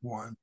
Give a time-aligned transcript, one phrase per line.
[0.00, 0.36] one.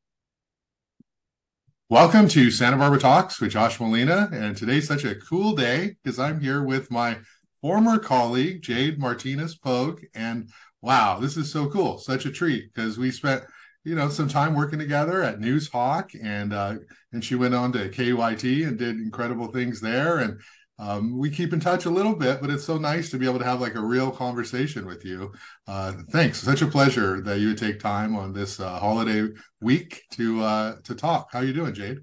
[1.90, 4.29] Welcome to Santa Barbara Talks with Josh Molina.
[4.32, 7.18] And today's such a cool day because I'm here with my
[7.62, 10.04] former colleague, Jade Martinez Pogue.
[10.13, 10.49] And
[10.81, 11.97] wow, this is so cool.
[11.97, 13.43] Such a treat because we spent,
[13.83, 16.75] you know, some time working together at Noozhawk and uh,
[17.11, 20.20] and she went on to KEYT and did incredible things there.
[20.20, 20.39] And
[20.80, 23.39] um, we keep in touch a little bit, but it's so nice to be able
[23.39, 25.34] to have like a real conversation with you.
[25.68, 29.28] Uh, thanks, such a pleasure that you would take time on this uh, holiday
[29.60, 31.29] week to uh, to talk.
[31.32, 32.00] How are you doing, Jade?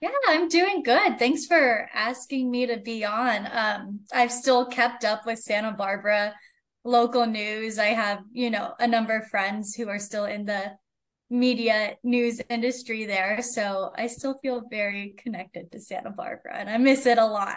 [0.00, 1.18] Yeah, I'm doing good.
[1.18, 3.48] Thanks for asking me to be on.
[3.50, 6.34] Um, I've still kept up with Santa Barbara
[6.84, 7.78] local news.
[7.78, 10.72] I have, you know, a number of friends who are still in the
[11.30, 13.42] media news industry there.
[13.42, 17.56] So I still feel very connected to Santa Barbara and I miss it a lot.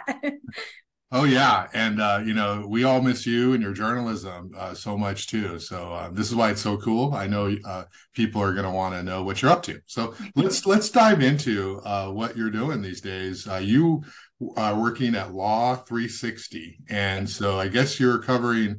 [1.12, 1.68] oh, yeah.
[1.72, 5.58] And, uh, you know, we all miss you and your journalism uh, so much too.
[5.58, 7.14] So uh, this is why it's so cool.
[7.14, 9.80] I know uh, people are going to want to know what you're up to.
[9.86, 13.48] So let's let's dive into uh, what you're doing these days.
[13.48, 14.02] Uh, you
[14.56, 16.78] are working at Law 360.
[16.90, 18.78] And so I guess you're covering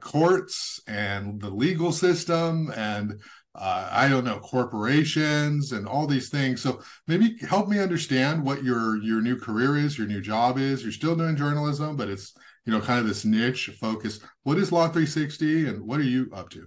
[0.00, 3.20] courts and the legal system and
[3.56, 6.60] uh, I don't know, corporations and all these things.
[6.60, 10.82] So maybe help me understand what your your new career is, your new job is.
[10.82, 14.20] You're still doing journalism, but it's you know kind of this niche focus.
[14.42, 16.66] What is Law 360, and what are you up to?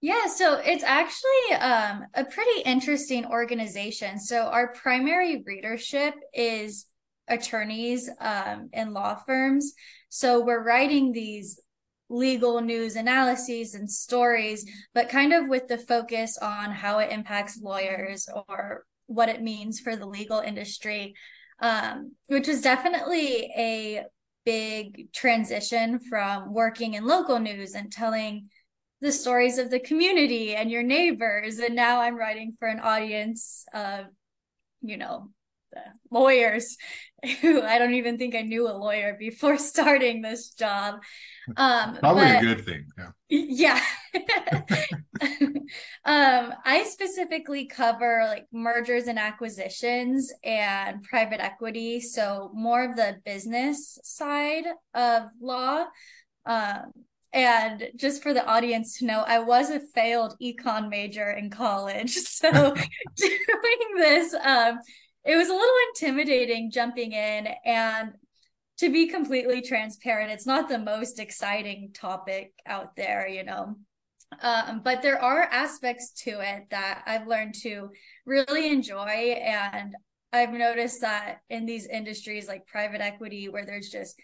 [0.00, 4.20] Yeah, so it's actually um, a pretty interesting organization.
[4.20, 6.86] So our primary readership is
[7.28, 9.72] attorneys um, and law firms.
[10.08, 11.60] So we're writing these
[12.08, 17.60] legal news analyses and stories, but kind of with the focus on how it impacts
[17.60, 21.14] lawyers or what it means for the legal industry,
[21.60, 24.04] um, which was definitely a
[24.44, 28.48] big transition from working in local news and telling
[29.00, 31.58] the stories of the community and your neighbors.
[31.58, 34.06] And now I'm writing for an audience of,
[34.80, 35.30] you know,
[36.10, 36.76] lawyers
[37.40, 41.00] who I don't even think I knew a lawyer before starting this job.
[41.56, 42.86] Um, Probably but, a good thing.
[42.98, 43.10] Yeah.
[43.28, 43.80] Yeah.
[46.04, 52.00] um, I specifically cover like mergers and acquisitions and private equity.
[52.00, 55.86] So more of the business side of law.
[56.44, 56.92] Um,
[57.32, 62.16] and just for the audience to know, I was a failed econ major in college.
[62.36, 62.74] So
[63.16, 64.78] doing this, um,
[65.26, 68.12] it was a little intimidating jumping in and
[68.78, 73.76] to be completely transparent it's not the most exciting topic out there you know.
[74.42, 77.90] Um, but there are aspects to it that i've learned to
[78.24, 79.94] really enjoy and
[80.32, 84.16] i've noticed that in these industries like private equity where there's just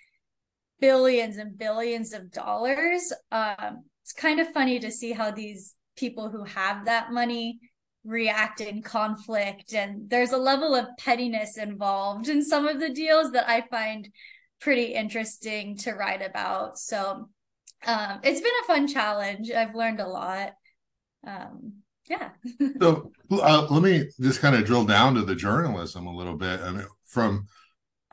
[0.80, 6.28] billions and billions of dollars um, it's kind of funny to see how these people
[6.28, 7.60] who have that money
[8.04, 13.30] react in conflict and there's a level of pettiness involved in some of the deals
[13.30, 14.08] that i find
[14.62, 16.78] pretty interesting to write about.
[16.78, 17.28] So
[17.86, 19.50] um, it's been a fun challenge.
[19.50, 20.54] I've learned a lot.
[21.26, 21.74] Um,
[22.08, 22.30] yeah.
[22.80, 26.60] So uh, let me just kind of drill down to the journalism a little bit.
[26.60, 27.46] I mean from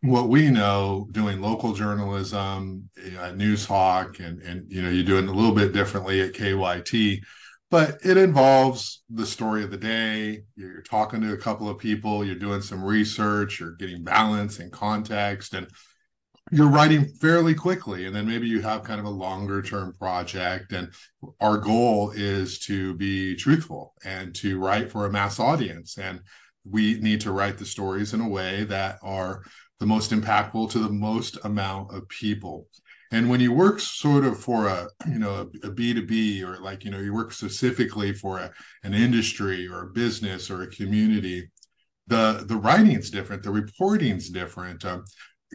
[0.02, 5.34] what we know doing local journalism at Noozhawk and and you know you're doing a
[5.34, 7.22] little bit differently at KEYT
[7.72, 10.44] but it involves the story of the day.
[10.56, 14.72] You're talking to a couple of people, you're doing some research, you're getting balance and
[14.72, 15.68] context, and
[16.52, 18.06] you're writing fairly quickly.
[18.06, 20.72] And then maybe you have kind of a longer term project.
[20.72, 20.92] And
[21.40, 25.98] our goal is to be truthful and to write for a mass audience.
[25.98, 26.22] And
[26.66, 29.44] we need to write the stories in a way that are
[29.80, 32.68] the most impactful to the most amount of people
[33.12, 36.60] and when you work sort of for a you know a B two B or
[36.60, 38.52] like you know you work specifically for a,
[38.84, 41.50] an industry or a business or a community
[42.08, 44.84] the the writing's different the reporting's different.
[44.84, 45.06] Um,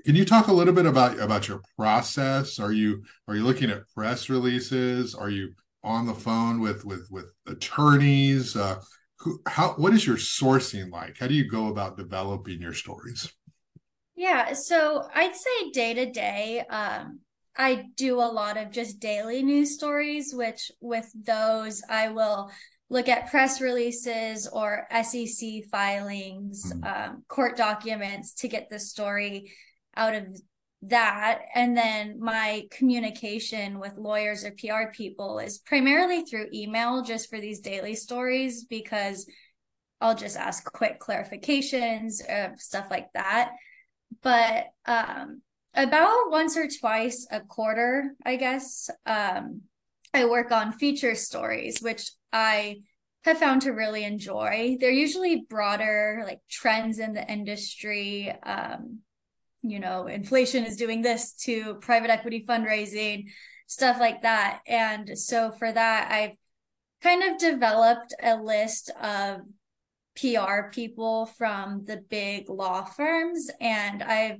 [0.04, 2.58] can you talk a little bit about about your process?
[2.58, 5.14] Are you are you looking at press releases?
[5.14, 8.56] Are you on the phone with with with attorneys?
[8.56, 8.80] Uh,
[9.18, 11.18] who, how what is your sourcing like?
[11.18, 13.32] How do you go about developing your stories?
[14.16, 17.18] Yeah so i'd say day to day um
[17.56, 22.50] I do a lot of just daily news stories, which with those I will
[22.90, 26.84] look at press releases or SEC filings, mm-hmm.
[26.84, 29.52] um, court documents to get the story
[29.96, 30.40] out of
[30.82, 31.42] that.
[31.54, 37.40] And then my communication with lawyers or PR people is primarily through email just for
[37.40, 39.26] these daily stories because
[40.00, 43.52] I'll just ask quick clarifications, uh, stuff like that.
[44.22, 45.40] But um,
[45.74, 48.90] about once or twice a quarter, I guess.
[49.06, 49.62] Um,
[50.12, 52.82] I work on feature stories, which I
[53.24, 54.76] have found to really enjoy.
[54.78, 58.32] They're usually broader, like trends in the industry.
[58.42, 59.00] Um,
[59.62, 63.30] you know, inflation is doing this to private equity fundraising,
[63.66, 64.60] stuff like that.
[64.68, 66.36] And so for that, I've
[67.02, 69.40] kind of developed a list of
[70.20, 74.38] PR people from the big law firms, and I've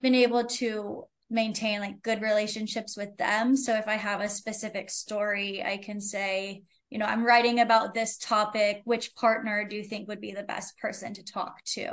[0.00, 3.56] been able to maintain like good relationships with them.
[3.56, 7.94] So if I have a specific story, I can say, you know, I'm writing about
[7.94, 8.82] this topic.
[8.84, 11.92] Which partner do you think would be the best person to talk to?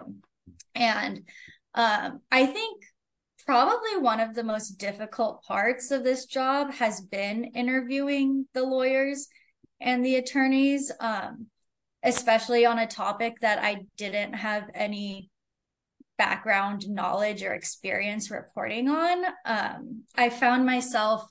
[0.74, 1.22] And
[1.76, 2.84] um, I think
[3.46, 9.28] probably one of the most difficult parts of this job has been interviewing the lawyers
[9.80, 11.48] and the attorneys, um,
[12.04, 15.30] especially on a topic that I didn't have any
[16.18, 19.26] background knowledge or experience reporting on.
[19.46, 21.28] Um, I found myself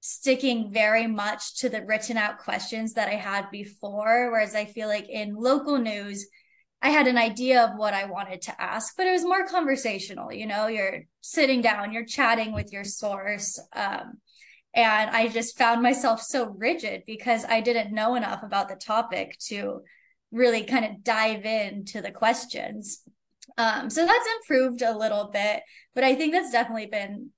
[0.00, 4.88] sticking very much to the written out questions that I had before, whereas I feel
[4.88, 6.26] like in local news,
[6.80, 10.32] I had an idea of what I wanted to ask, but it was more conversational.
[10.32, 13.60] You know, you're sitting down, you're chatting with your source.
[13.72, 14.18] Um,
[14.74, 19.36] and I just found myself so rigid because I didn't know enough about the topic
[19.46, 19.80] to
[20.30, 23.02] really kind of dive into the questions.
[23.56, 25.62] Um, so that's improved a little bit,
[25.94, 27.30] but I think that's definitely been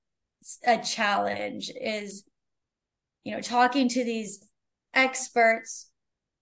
[0.65, 2.23] a challenge is,
[3.23, 4.43] you know, talking to these
[4.93, 5.91] experts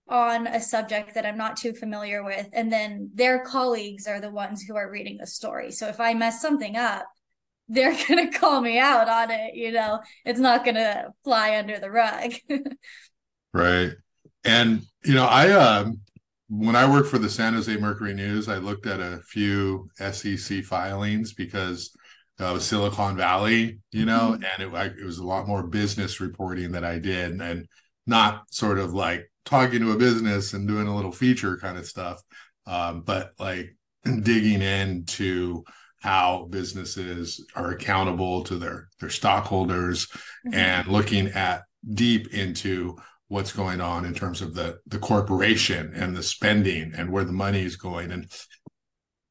[0.09, 2.47] on a subject that I'm not too familiar with.
[2.51, 5.71] And then their colleagues are the ones who are reading the story.
[5.71, 7.07] So if I mess something up,
[7.71, 9.53] they're going to call me out on it.
[9.53, 12.33] You know, it's not going to fly under the rug.
[13.53, 13.91] right.
[14.43, 15.99] And, you know, I, um,
[16.49, 20.63] when I worked for the San Jose Mercury News, I looked at a few SEC
[20.63, 21.95] filings because
[22.39, 24.43] uh, Silicon Valley, you know, mm-hmm.
[24.43, 27.67] and it, I, it was a lot more business reporting that I did and
[28.07, 31.85] not sort of like talking to a business and doing a little feature kind of
[31.85, 32.19] stuff,
[32.65, 33.75] um, but like
[34.23, 35.63] digging into
[35.99, 40.53] how businesses are accountable to their their stockholders mm-hmm.
[40.53, 41.63] and looking at
[41.93, 42.97] deep into
[43.29, 47.31] what's going on in terms of the the corporation and the spending and where the
[47.31, 48.11] money is going.
[48.11, 48.29] And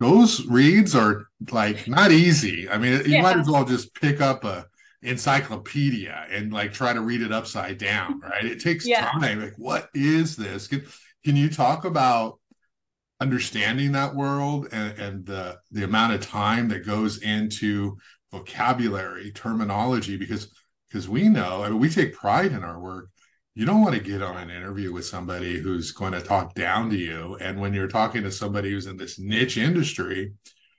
[0.00, 2.68] those reads are like not easy.
[2.70, 3.22] I mean you yeah.
[3.22, 4.66] might as well just pick up a
[5.02, 8.44] encyclopedia and like try to read it upside down right?
[8.44, 9.10] It takes yeah.
[9.10, 9.42] time.
[9.42, 10.68] Like what is this?
[10.68, 10.86] Can,
[11.24, 12.38] can you talk about
[13.20, 17.96] understanding that world and, and the the amount of time that goes into
[18.30, 20.16] vocabulary terminology?
[20.16, 20.54] Because
[20.88, 23.08] because we know I mean, we take pride in our work
[23.58, 26.88] you don't want to get on an interview with somebody who's going to talk down
[26.90, 27.36] to you.
[27.40, 30.34] And when you're talking to somebody who's in this niche industry,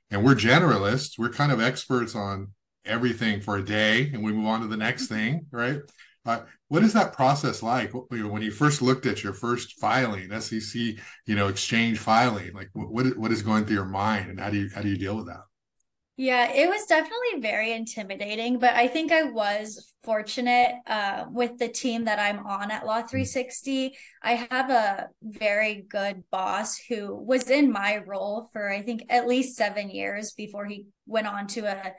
[0.09, 2.53] and we're generalists, we're kind of experts on
[2.85, 5.81] everything for a day, and we move on to the next thing, right?
[6.25, 6.39] Uh,
[6.69, 10.73] what is that process like when you first looked at your first filing, SEC,
[11.25, 12.53] you know, exchange filing?
[12.53, 14.97] Like, what what is going through your mind, and how do you how do you
[14.97, 15.48] deal with that?
[16.21, 21.69] Yeah, it was definitely very intimidating, but I think I was fortunate uh, with the
[21.69, 23.09] team that I'm on at Law mm.
[23.09, 23.95] 360.
[24.21, 29.29] I have a very good boss who was in my role for, I think, at
[29.29, 31.93] least seven years before he went on to a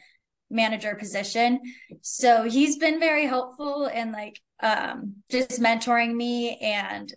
[0.51, 1.59] manager position.
[2.03, 7.11] So he's been very helpful and like um, just mentoring me and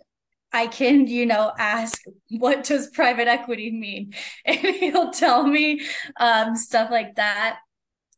[0.54, 4.14] I can, you know, ask, what does private equity mean?
[4.46, 5.80] And he'll tell me
[6.18, 7.58] um, stuff like that.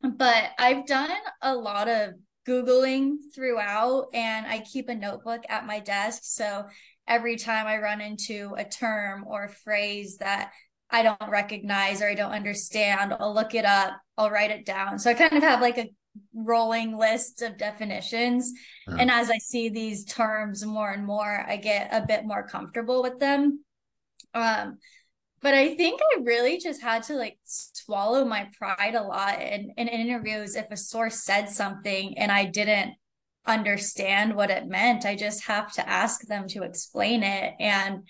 [0.03, 2.11] But I've done a lot of
[2.47, 6.21] Googling throughout, and I keep a notebook at my desk.
[6.25, 6.67] So
[7.09, 10.53] every time I run into a term or a phrase that
[10.91, 14.99] I don't recognize or I don't understand, I'll look it up, I'll write it down.
[14.99, 15.89] So I kind of have like a
[16.35, 18.53] rolling list of definitions.
[18.89, 18.97] Yeah.
[19.01, 23.03] And as I see these terms more and more, I get a bit more comfortable
[23.03, 23.65] with them.
[24.35, 24.79] Um,
[25.43, 29.73] but I think I really just had to like swallow my pride a lot in,
[29.77, 30.57] in interviews.
[30.57, 32.95] If a source said something and I didn't
[33.47, 37.55] understand what it meant, I just have to ask them to explain it.
[37.61, 38.03] And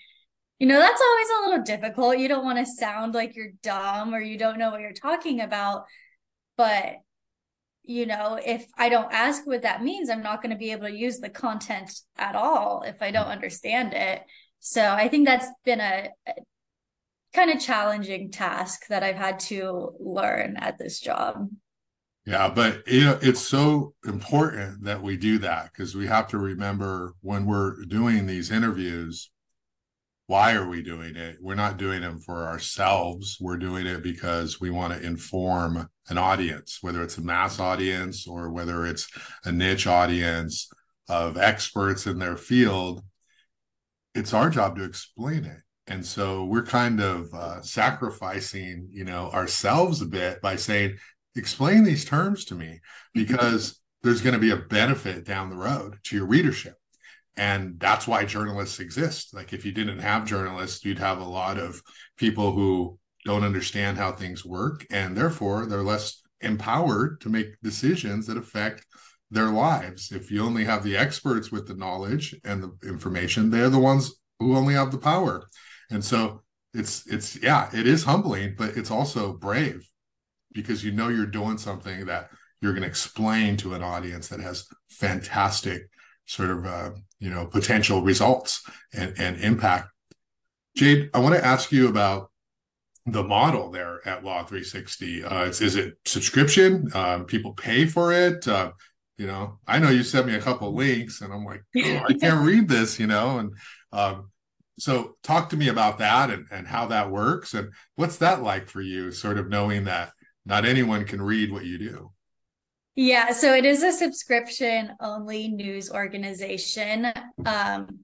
[0.59, 2.17] you know, that's always a little difficult.
[2.17, 5.41] You don't want to sound like you're dumb or you don't know what you're talking
[5.41, 5.83] about.
[6.57, 6.95] But
[7.87, 10.87] you know, if I don't ask what that means, I'm not going to be able
[10.87, 14.21] to use the content at all if I don't understand it.
[14.59, 16.33] So I think that's been a, a
[17.33, 21.47] kind of challenging task that I've had to learn at this job.
[22.25, 27.13] Yeah, but know, it's so important that we do that because we have to remember
[27.21, 29.31] when we're doing these interviews,
[30.27, 31.37] why are we doing it?
[31.41, 33.37] We're not doing them for ourselves.
[33.39, 38.27] We're doing it because we want to inform an audience, whether it's a mass audience
[38.27, 39.09] or whether it's
[39.45, 40.69] a niche audience
[41.09, 43.03] of experts in their field.
[44.13, 49.29] it's our job to explain it and so we're kind of uh, sacrificing you know
[49.31, 50.97] ourselves a bit by saying
[51.35, 52.79] explain these terms to me
[53.13, 56.75] because there's going to be a benefit down the road to your readership
[57.37, 59.33] and that's why journalists exist.
[59.33, 61.81] Like if you didn't have journalists you'd have a lot of
[62.17, 68.27] people who don't understand how things work and therefore they're less empowered to make decisions
[68.27, 68.85] that affect
[69.29, 70.11] their lives.
[70.11, 74.13] If you only have the experts with the knowledge and the information they're the ones
[74.39, 75.47] who only have the power.
[75.91, 76.41] And so
[76.73, 79.89] it's it's yeah it is humbling but it's also brave
[80.53, 82.29] because you know you're doing something that
[82.61, 85.83] you're going to explain to an audience that has fantastic
[86.25, 89.89] sort of uh, you know potential results and, and impact.
[90.75, 92.31] Jade i want to ask you about
[93.05, 96.89] the model there at law 360 uh, is, is it subscription?
[96.93, 98.47] Um, people pay for it?
[98.47, 98.71] Uh,
[99.17, 102.13] you know i know you sent me a couple links and i'm like oh, i
[102.21, 103.51] can't read this you know and
[103.91, 104.29] um,
[104.79, 108.69] so talk to me about that and, and how that works and what's that like
[108.69, 110.11] for you sort of knowing that
[110.45, 112.11] not anyone can read what you do
[112.97, 117.05] yeah, so it is a subscription only news organization.
[117.45, 117.99] Um,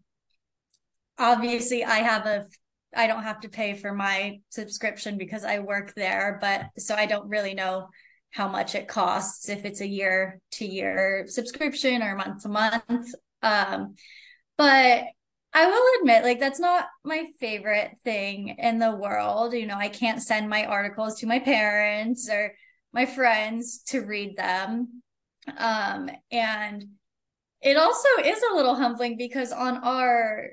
[1.17, 2.45] obviously, I have a
[2.95, 7.07] I don't have to pay for my subscription because I work there, but so I
[7.07, 7.87] don't really know
[8.29, 13.15] how much it costs if it's a year to year subscription or month to month.
[13.41, 13.95] Um,
[14.59, 15.05] but
[15.55, 19.53] I will admit, like, that's not my favorite thing in the world.
[19.53, 22.53] You know, I can't send my articles to my parents or
[22.93, 25.01] my friends to read them.
[25.57, 26.85] Um, and
[27.61, 30.51] it also is a little humbling because on our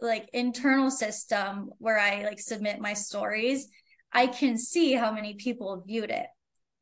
[0.00, 3.68] like internal system where I like submit my stories,
[4.12, 6.26] I can see how many people viewed it.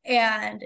[0.05, 0.63] And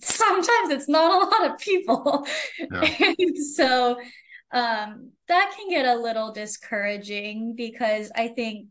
[0.00, 2.26] sometimes it's not a lot of people.
[2.58, 3.14] Yeah.
[3.18, 3.98] and so
[4.52, 8.68] um, that can get a little discouraging because I think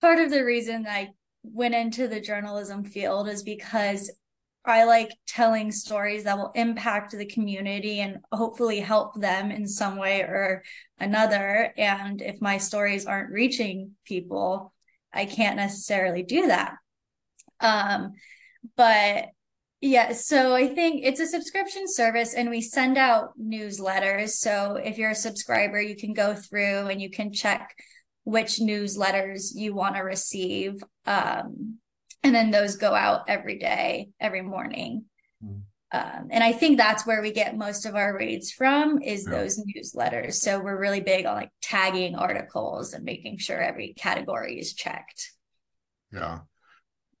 [0.00, 1.10] part of the reason I
[1.42, 4.10] went into the journalism field is because
[4.64, 9.96] I like telling stories that will impact the community and hopefully help them in some
[9.96, 10.62] way or
[10.98, 11.72] another.
[11.78, 14.74] And if my stories aren't reaching people,
[15.12, 16.74] I can't necessarily do that.
[17.60, 18.12] Um,
[18.76, 19.28] but
[19.80, 24.30] yeah, so I think it's a subscription service and we send out newsletters.
[24.30, 27.74] So if you're a subscriber, you can go through and you can check
[28.24, 30.82] which newsletters you want to receive.
[31.06, 31.78] Um,
[32.22, 35.04] and then those go out every day, every morning.
[35.44, 35.62] Mm.
[35.92, 39.38] Um, and I think that's where we get most of our reads from is yeah.
[39.38, 40.34] those newsletters.
[40.34, 45.32] So we're really big on like tagging articles and making sure every category is checked.
[46.12, 46.40] Yeah,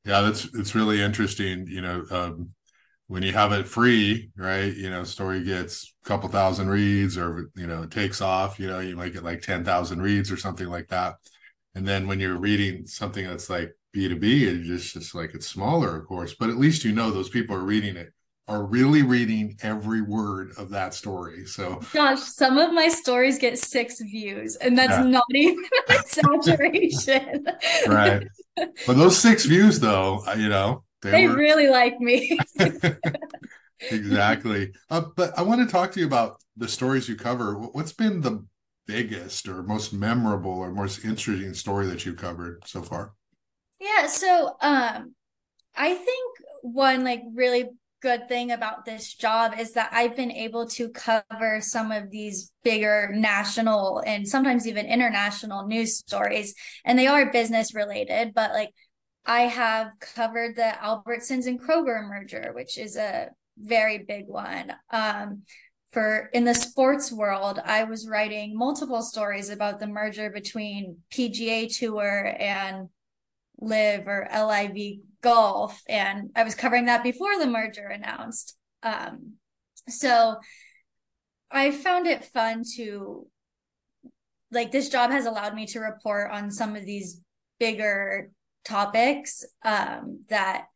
[0.04, 1.66] yeah, that's it's really interesting.
[1.66, 2.50] You know, um,
[3.08, 4.72] when you have it free, right?
[4.72, 8.60] You know, story gets a couple thousand reads, or you know, it takes off.
[8.60, 11.16] You know, you might get like ten thousand reads or something like that.
[11.74, 15.96] And then when you're reading something that's like B2B, it's just, just like it's smaller,
[15.96, 18.12] of course, but at least you know those people are reading it,
[18.48, 21.46] are really reading every word of that story.
[21.46, 25.04] So, gosh, some of my stories get six views, and that's yeah.
[25.04, 27.46] not even an exaggeration.
[27.86, 28.26] right.
[28.56, 31.36] But those six views, though, uh, you know, they, they were...
[31.36, 32.38] really like me.
[33.90, 34.72] exactly.
[34.90, 37.54] Uh, but I want to talk to you about the stories you cover.
[37.54, 38.44] What's been the
[38.90, 43.12] biggest or most memorable or most interesting story that you've covered so far?
[43.80, 45.14] Yeah, so um
[45.76, 47.68] I think one like really
[48.02, 52.50] good thing about this job is that I've been able to cover some of these
[52.64, 56.54] bigger national and sometimes even international news stories
[56.84, 58.70] and they are business related but like
[59.26, 63.28] I have covered the Albertsons and Kroger merger which is a
[63.58, 65.42] very big one um
[65.92, 71.74] for in the sports world I was writing multiple stories about the merger between PGA
[71.76, 72.88] Tour and
[73.60, 78.56] Live or LIV Golf, and I was covering that before the merger announced.
[78.82, 79.34] Um,
[79.88, 80.36] so
[81.50, 83.26] I found it fun to
[84.50, 87.20] like this job has allowed me to report on some of these
[87.58, 88.30] bigger
[88.64, 90.66] topics um, that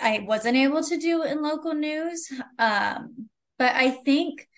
[0.00, 2.28] I wasn't able to do in local news.
[2.58, 4.48] Um, but I think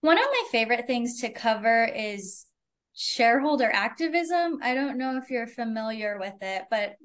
[0.00, 2.46] one of my favorite things to cover is
[2.94, 4.58] shareholder activism.
[4.62, 6.96] I don't know if you're familiar with it, but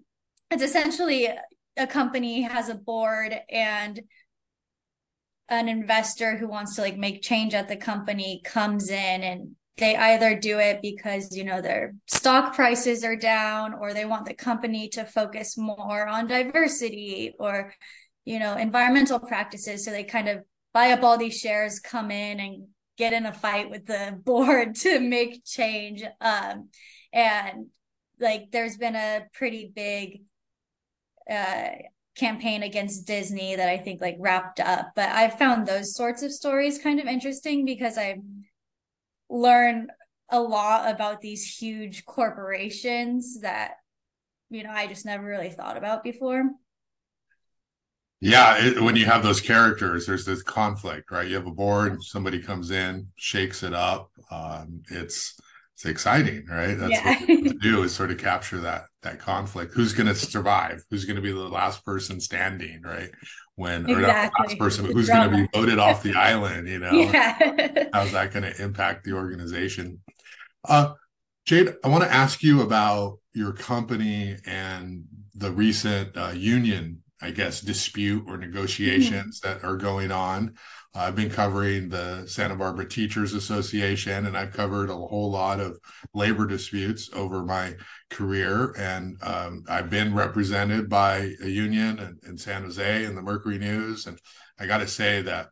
[0.51, 1.29] it's essentially
[1.77, 4.01] a company has a board and
[5.49, 9.95] an investor who wants to like make change at the company comes in and they
[9.95, 14.33] either do it because you know their stock prices are down or they want the
[14.33, 17.73] company to focus more on diversity or
[18.23, 20.43] you know environmental practices so they kind of
[20.75, 22.67] buy up all these shares come in and
[22.97, 26.03] get in a fight with the board to make change.
[26.19, 26.67] Um,
[27.13, 27.67] and
[28.19, 30.23] like there's been a pretty big
[31.31, 31.69] uh,
[32.17, 34.91] campaign against Disney that I think like wrapped up.
[34.97, 38.17] But I've found those sorts of stories kind of interesting because I
[39.29, 39.87] learn
[40.29, 43.75] a lot about these huge corporations that
[44.49, 46.43] you know I just never really thought about before.
[48.25, 51.27] Yeah, it, when you have those characters, there's this conflict, right?
[51.27, 54.09] You have a board, somebody comes in, shakes it up.
[54.31, 55.39] Um, it's
[55.75, 56.73] it's exciting, right?
[56.73, 57.19] That's yeah.
[57.19, 59.75] what you do is sort of capture that that conflict.
[59.75, 60.83] Who's going to survive?
[60.89, 63.11] Who's going to be the last person standing, right?
[63.57, 63.93] When exactly.
[63.93, 66.67] or not the last person, who's going to be voted off the island?
[66.67, 67.89] You know, yeah.
[67.93, 70.01] how's that going to impact the organization?
[70.67, 70.93] Uh,
[71.45, 75.03] Jade, I want to ask you about your company and
[75.35, 79.59] the recent uh, union, I guess, dispute or negotiations mm-hmm.
[79.59, 80.55] that are going on.
[80.97, 85.77] I've been covering the Santa Barbara Teachers Association, and I've covered a whole lot of
[86.13, 87.75] labor disputes over my
[88.09, 88.73] career.
[88.77, 93.57] And um, I've been represented by a union in, in San Jose and the Mercury
[93.57, 94.07] News.
[94.07, 94.17] And
[94.57, 95.49] I got to say that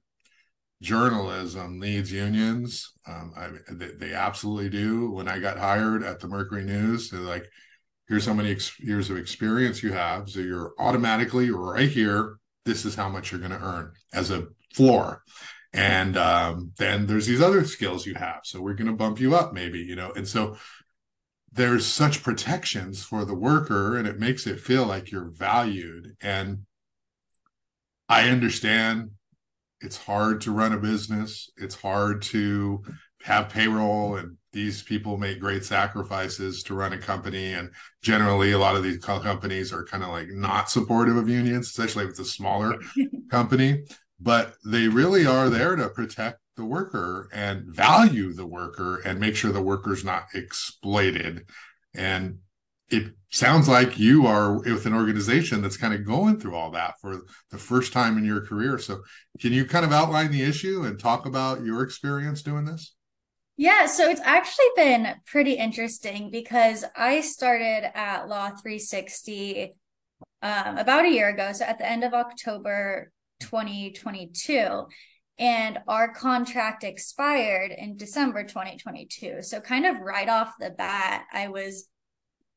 [0.81, 2.93] journalism needs unions.
[3.05, 5.11] Um, I, they, they, absolutely do.
[5.11, 7.45] When I got hired at the Mercury News, they're like,
[8.07, 10.29] here's how many ex- years of experience you have.
[10.29, 12.37] So you're automatically right here.
[12.65, 15.23] This is how much you're going to earn as a floor.
[15.73, 18.41] And um, then there's these other skills you have.
[18.43, 20.11] So we're going to bump you up maybe you know?
[20.15, 20.57] And so
[21.51, 26.15] there's such protections for the worker and it makes it feel like you're valued.
[26.21, 26.65] And
[28.09, 29.11] i understand
[29.83, 31.49] it's hard to run a business.
[31.57, 32.83] It's hard to
[33.23, 38.59] have payroll and these people make great sacrifices to run a company and generally a
[38.59, 42.19] lot of these companies are kind of like not supportive of unions especially if it's
[42.19, 42.77] a smaller
[43.29, 43.83] company
[44.19, 49.35] but they really are there to protect the worker and value the worker and make
[49.35, 51.45] sure the worker's not exploited.
[51.93, 52.39] And
[52.89, 56.95] it sounds like you are with an organization that's kind of going through all that
[57.01, 58.77] for the first time in your career.
[58.77, 59.01] So,
[59.39, 62.93] can you kind of outline the issue and talk about your experience doing this?
[63.55, 69.75] Yeah, so it's actually been pretty interesting because I started at Law 360
[70.41, 71.51] um, about a year ago.
[71.53, 74.87] So, at the end of October 2022
[75.39, 79.41] and our contract expired in December 2022.
[79.41, 81.87] So kind of right off the bat, I was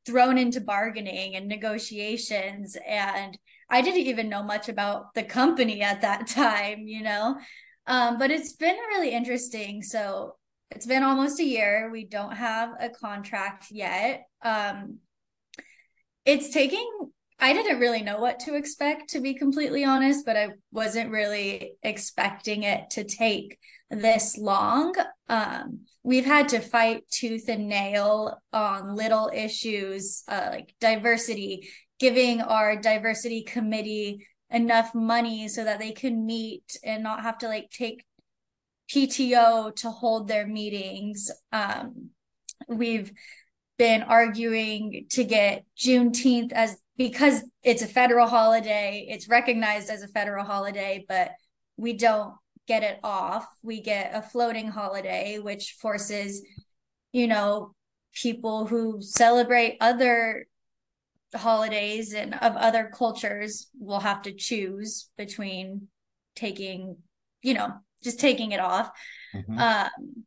[0.05, 3.37] thrown into bargaining and negotiations and
[3.69, 7.37] I didn't even know much about the company at that time, you know.
[7.87, 9.81] Um, but it's been really interesting.
[9.81, 10.36] So
[10.71, 11.89] it's been almost a year.
[11.91, 14.23] We don't have a contract yet.
[14.41, 14.99] Um,
[16.25, 20.49] it's taking I didn't really know what to expect, to be completely honest, but I
[20.71, 23.59] wasn't really expecting it to take
[23.91, 24.95] this long.
[25.29, 32.41] Um, we've had to fight tooth and nail on little issues uh, like diversity, giving
[32.41, 37.69] our diversity committee enough money so that they can meet and not have to like
[37.69, 38.03] take
[38.89, 41.31] PTO to hold their meetings.
[41.51, 42.09] Um,
[42.67, 43.11] we've
[43.77, 50.07] been arguing to get Juneteenth as because it's a federal holiday, it's recognized as a
[50.07, 51.31] federal holiday, but
[51.77, 52.33] we don't
[52.67, 53.45] get it off.
[53.63, 56.41] We get a floating holiday, which forces,
[57.11, 57.75] you know,
[58.13, 60.47] people who celebrate other
[61.35, 65.87] holidays and of other cultures will have to choose between
[66.35, 66.97] taking,
[67.41, 68.89] you know, just taking it off.
[69.33, 69.57] Mm-hmm.
[69.57, 70.25] Um,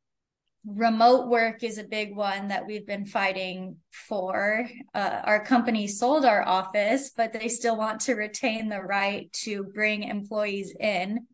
[0.67, 4.69] remote work is a big one that we've been fighting for.
[4.95, 9.65] Uh, our company sold our office, but they still want to retain the right to
[9.65, 11.27] bring employees in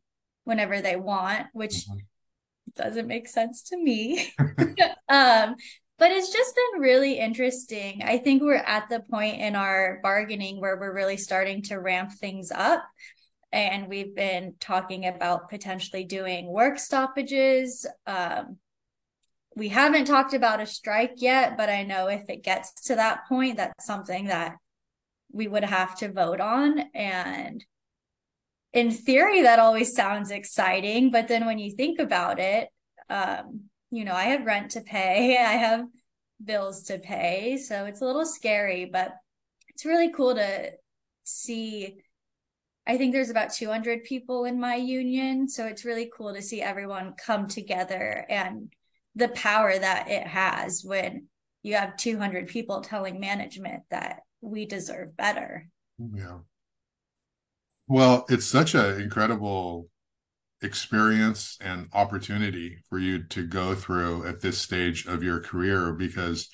[0.45, 1.99] whenever they want, which mm-hmm.
[2.77, 4.33] doesn't make sense to me.
[5.09, 5.57] um,
[5.99, 8.03] but it's just been really interesting.
[8.05, 12.13] I think we're at the point in our bargaining where we're really starting to ramp
[12.13, 12.85] things up.
[13.53, 18.59] And we've been talking about potentially doing work stoppages, um,
[19.57, 23.27] we haven't talked about a strike yet, but I know if it gets to that
[23.27, 24.57] point, that's something that
[25.33, 26.79] we would have to vote on.
[26.95, 27.65] And
[28.75, 31.11] in theory, that always sounds exciting.
[31.11, 32.69] But then when you think about it,
[33.09, 35.87] um, you know, I have rent to pay, I have
[36.45, 37.57] bills to pay.
[37.57, 39.15] So it's a little scary, but
[39.69, 40.73] it's really cool to
[41.25, 41.97] see.
[42.87, 45.49] I think there's about 200 people in my union.
[45.49, 48.73] So it's really cool to see everyone come together and
[49.15, 51.27] the power that it has when
[51.63, 55.69] you have 200 people telling management that we deserve better.
[55.99, 56.39] Yeah.
[57.89, 59.89] Well, it's such an incredible
[60.63, 66.49] experience and opportunity for you to go through at this stage of your career because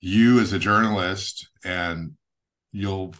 [0.00, 2.12] you as a journalist and
[2.72, 3.14] you'll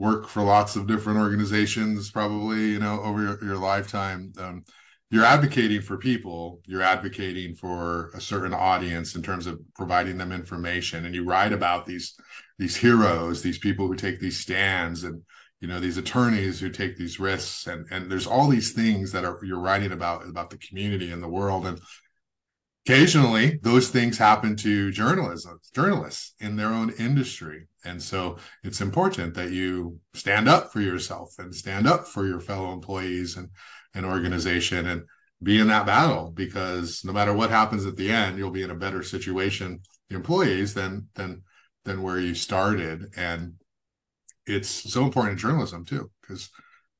[0.00, 4.32] work for lots of different organizations probably you know over your, your lifetime.
[4.38, 4.64] Um,
[5.10, 10.32] you're advocating for people you're advocating for a certain audience in terms of providing them
[10.32, 12.14] information and you write about these
[12.58, 15.22] these heroes these people who take these stands and
[15.60, 19.24] you know these attorneys who take these risks and and there's all these things that
[19.24, 21.80] are you're writing about about the community and the world and
[22.86, 29.34] occasionally those things happen to journalism journalists in their own industry and so it's important
[29.34, 33.48] that you stand up for yourself and stand up for your fellow employees and
[33.94, 35.02] an organization and
[35.42, 38.70] be in that battle because no matter what happens at the end you'll be in
[38.70, 39.80] a better situation.
[40.08, 41.42] The employees than than
[41.84, 43.06] than where you started.
[43.16, 43.54] And
[44.46, 46.50] it's so important in journalism too because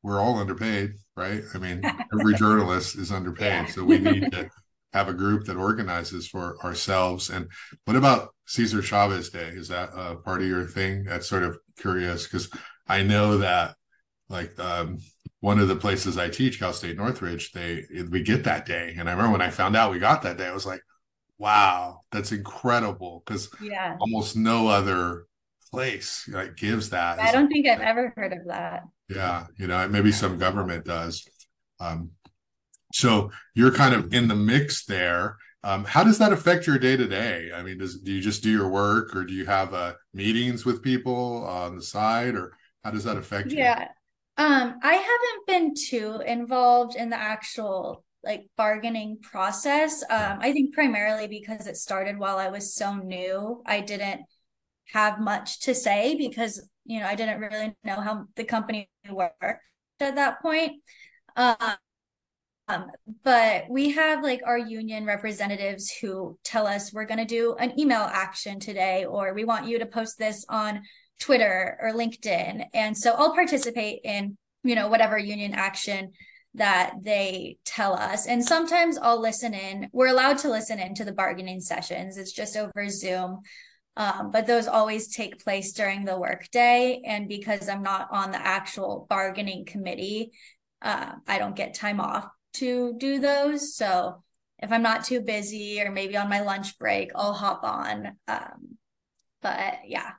[0.02, 1.42] we're all underpaid right?
[1.54, 1.82] I mean
[2.18, 3.68] every journalist is underpaid.
[3.68, 4.48] So we need to
[4.92, 7.48] have a group that organizes for ourselves and
[7.84, 11.56] what about cesar chavez day is that a part of your thing that's sort of
[11.78, 12.50] curious because
[12.88, 13.74] i know that
[14.30, 14.98] like um,
[15.40, 19.08] one of the places I teach, Cal State Northridge, they we get that day, and
[19.08, 20.82] I remember when I found out we got that day, I was like,
[21.36, 23.96] "Wow, that's incredible!" Because yeah.
[24.00, 25.26] almost no other
[25.70, 27.18] place like gives that.
[27.18, 28.84] I don't think I've ever heard of that.
[29.08, 31.26] Yeah, you know, maybe some government does.
[31.80, 32.12] Um,
[32.92, 35.36] so you're kind of in the mix there.
[35.62, 37.50] Um, how does that affect your day to day?
[37.54, 40.64] I mean, does do you just do your work, or do you have uh, meetings
[40.64, 43.58] with people on the side, or how does that affect you?
[43.58, 43.88] Yeah,
[44.38, 50.02] um, I haven't been too involved in the actual like bargaining process.
[50.08, 53.62] Um, I think primarily because it started while I was so new.
[53.66, 54.22] I didn't
[54.92, 59.42] have much to say because you know I didn't really know how the company worked
[60.00, 60.82] at that point.
[61.36, 61.76] Um,
[63.24, 67.78] but we have like our union representatives who tell us we're going to do an
[67.78, 70.82] email action today, or we want you to post this on
[71.18, 72.64] Twitter or LinkedIn.
[72.74, 76.12] And so I'll participate in, you know, whatever union action
[76.54, 78.26] that they tell us.
[78.26, 79.88] And sometimes I'll listen in.
[79.92, 82.16] We're allowed to listen in to the bargaining sessions.
[82.16, 83.40] It's just over Zoom.
[83.96, 87.02] Um, but those always take place during the workday.
[87.04, 90.32] And because I'm not on the actual bargaining committee,
[90.82, 93.74] uh, I don't get time off to do those.
[93.74, 94.22] So
[94.58, 98.16] if I'm not too busy or maybe on my lunch break, I'll hop on.
[98.28, 98.78] Um,
[99.42, 100.12] but yeah,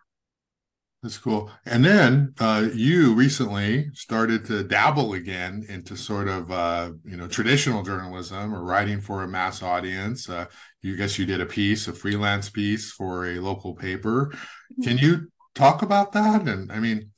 [1.03, 1.49] that's cool.
[1.65, 7.27] And then uh, you recently started to dabble again into sort of uh, you know
[7.27, 10.29] traditional journalism or writing for a mass audience.
[10.29, 10.45] Uh,
[10.81, 14.31] you guess you did a piece, a freelance piece for a local paper.
[14.83, 16.47] Can you talk about that?
[16.47, 17.10] And I mean,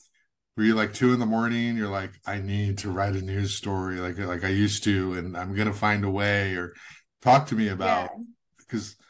[0.56, 1.76] were you like two in the morning?
[1.78, 5.38] You're like, I need to write a news story like like I used to, and
[5.38, 6.56] I'm gonna find a way.
[6.56, 6.74] Or
[7.22, 8.12] talk to me about
[8.58, 8.96] because.
[8.98, 9.04] Yeah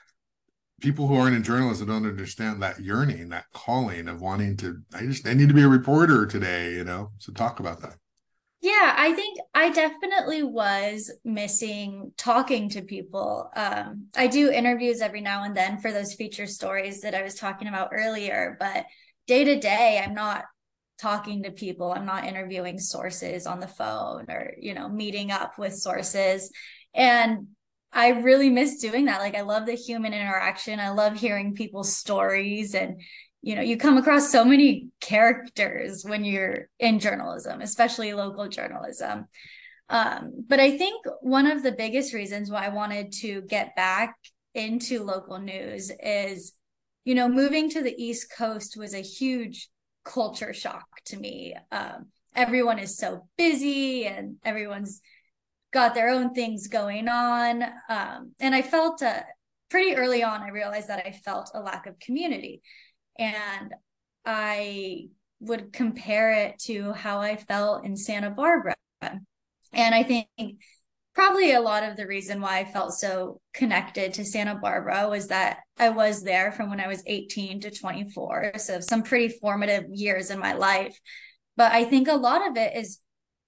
[0.84, 4.82] people who aren't in journalism don't understand that yearning, that calling of wanting to.
[4.94, 7.12] I just I need to be a reporter today, you know.
[7.20, 7.96] So talk about that.
[8.62, 13.50] Yeah, I think I definitely was missing talking to people.
[13.56, 17.36] Um, I do interviews every now and then for those feature stories that I was
[17.36, 18.86] talking about earlier, but
[19.26, 20.46] day to day, I'm not
[21.04, 21.92] talking to people.
[21.92, 26.50] I'm not interviewing sources on the phone or, you know, meeting up with sources.
[26.94, 27.48] And
[27.92, 29.20] I really miss doing that.
[29.20, 30.80] Like I love the human interaction.
[30.80, 33.02] I love hearing people's stories and
[33.46, 39.26] you know, you come across so many characters when you're in journalism, especially local journalism.
[39.90, 44.16] Um, but I think one of the biggest reasons why I wanted to get back
[44.54, 46.54] into local news is,
[47.04, 49.68] you know, moving to the East Coast was a huge
[50.04, 51.56] culture shock to me.
[51.72, 55.02] Um, everyone is so busy and everyone's
[55.72, 57.64] got their own things going on.
[57.90, 59.22] Um, and I felt uh,
[59.70, 62.62] pretty early on, I realized that I felt a lack of community.
[63.18, 63.74] And
[64.26, 65.08] I
[65.40, 68.76] would compare it to how I felt in Santa Barbara.
[69.02, 70.28] And I think
[71.14, 75.28] probably a lot of the reason why I felt so connected to Santa Barbara was
[75.28, 78.54] that I was there from when I was 18 to 24.
[78.58, 81.00] So some pretty formative years in my life.
[81.56, 83.00] But I think a lot of it is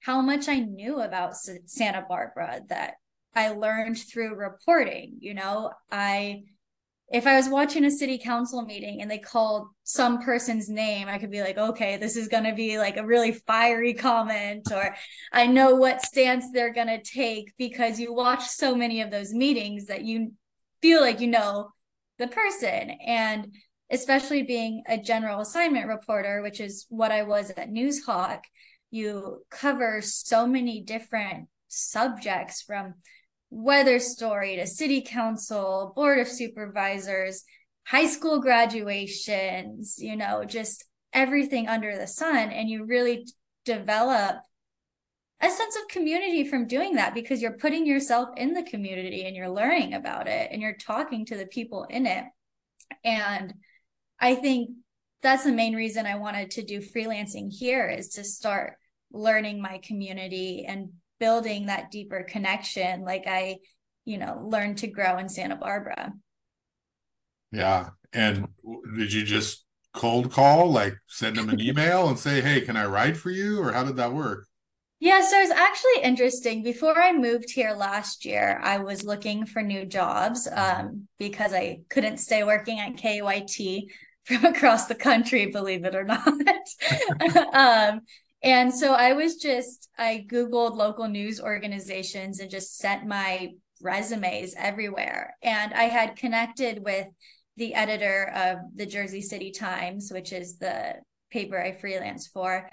[0.01, 2.93] how much I knew about Santa Barbara that
[3.33, 5.17] I learned through reporting.
[5.19, 6.43] You know, I,
[7.11, 11.19] if I was watching a city council meeting and they called some person's name, I
[11.19, 14.95] could be like, okay, this is going to be like a really fiery comment, or
[15.31, 19.33] I know what stance they're going to take because you watch so many of those
[19.33, 20.33] meetings that you
[20.81, 21.69] feel like you know
[22.17, 22.91] the person.
[23.05, 23.53] And
[23.91, 28.39] especially being a general assignment reporter, which is what I was at Noozhawk,
[28.89, 32.95] you cover so many different subjects from
[33.55, 37.45] weather story to city council, board of supervisors,
[37.85, 42.51] high school graduations, you know, just everything under the sun.
[42.51, 43.25] And you really
[43.63, 44.35] develop
[45.39, 49.37] a sense of community from doing that because you're putting yourself in the community and
[49.37, 52.25] you're learning about it and you're talking to the people in it.
[53.05, 53.53] And
[54.19, 54.71] I think
[55.21, 58.73] that's the main reason I wanted to do freelancing here is to start
[59.13, 63.57] learning my community and building that deeper connection like I,
[64.05, 66.13] you know, learned to grow in Santa Barbara.
[67.51, 67.89] Yeah.
[68.13, 68.47] And
[68.97, 72.85] did you just cold call, like send them an email and say, hey, can I
[72.85, 73.61] write for you?
[73.61, 74.47] Or how did that work?
[74.99, 76.63] Yeah, so it's actually interesting.
[76.63, 81.81] Before I moved here last year, I was looking for new jobs um, because I
[81.89, 83.87] couldn't stay working at KEYT
[84.23, 86.27] from across the country, believe it or not.
[87.53, 88.01] um,
[88.45, 93.49] and so I was just, I Googled local news organizations and just sent my
[93.81, 95.35] resumes everywhere.
[95.41, 97.07] And I had connected with
[97.57, 100.93] the editor of the Jersey City Times, which is the
[101.31, 102.69] paper I freelance for,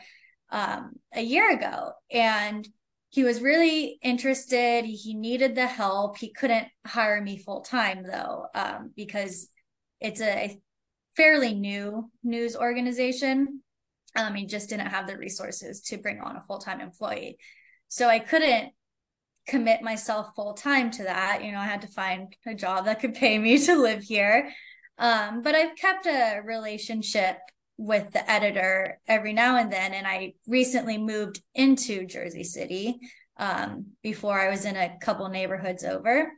[0.51, 1.93] um, a year ago.
[2.11, 2.69] And
[3.09, 4.85] he was really interested.
[4.85, 6.19] He needed the help.
[6.19, 9.49] He couldn't hire me full time though, um, because
[10.01, 10.59] it's a
[11.17, 13.63] fairly new news organization.
[14.15, 17.39] Um, he just didn't have the resources to bring on a full time employee.
[17.89, 18.73] So I couldn't
[19.47, 21.43] commit myself full time to that.
[21.45, 24.51] You know, I had to find a job that could pay me to live here.
[24.99, 27.39] Um, but I've kept a relationship
[27.79, 29.95] with the editor every now and then.
[29.95, 33.01] And I recently moved into Jersey City
[33.39, 36.31] um, before I was in a couple neighborhoods over.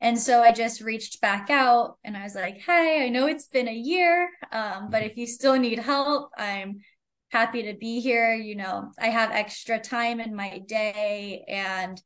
[0.00, 3.46] And so I just reached back out and I was like, hey, I know it's
[3.46, 6.80] been a year, um, but if you still need help, I'm
[7.30, 8.34] happy to be here.
[8.34, 12.00] You know, I have extra time in my day and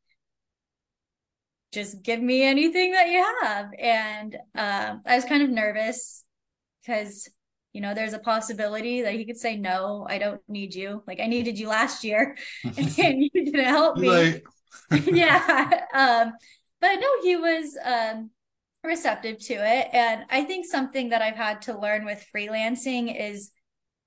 [1.72, 3.70] just give me anything that you have.
[3.78, 6.24] And um, I was kind of nervous
[6.80, 7.28] because,
[7.72, 11.02] you know, there's a possibility that he could say, no, I don't need you.
[11.06, 14.42] Like I needed you last year and you didn't help me.
[15.04, 15.87] yeah.
[15.94, 16.33] Um,
[16.80, 18.30] but no, he was um,
[18.83, 19.88] receptive to it.
[19.92, 23.50] And I think something that I've had to learn with freelancing is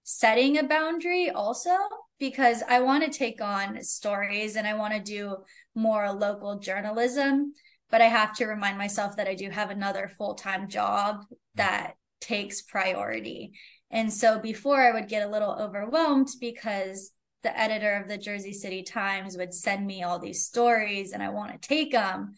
[0.04, 1.76] setting a boundary also
[2.20, 5.38] because I want to take on stories and I want to do
[5.76, 7.54] more local journalism.
[7.89, 11.36] But I have to remind myself that I do have another full time job mm-hmm.
[11.56, 13.54] that takes priority.
[13.92, 17.12] And so before I would get a little overwhelmed because
[17.44, 21.30] the editor of the Jersey City Times would send me all these stories and I
[21.30, 22.34] want to take them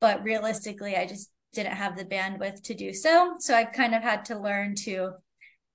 [0.00, 4.02] but realistically i just didn't have the bandwidth to do so so I've kind of
[4.02, 5.12] had to learn to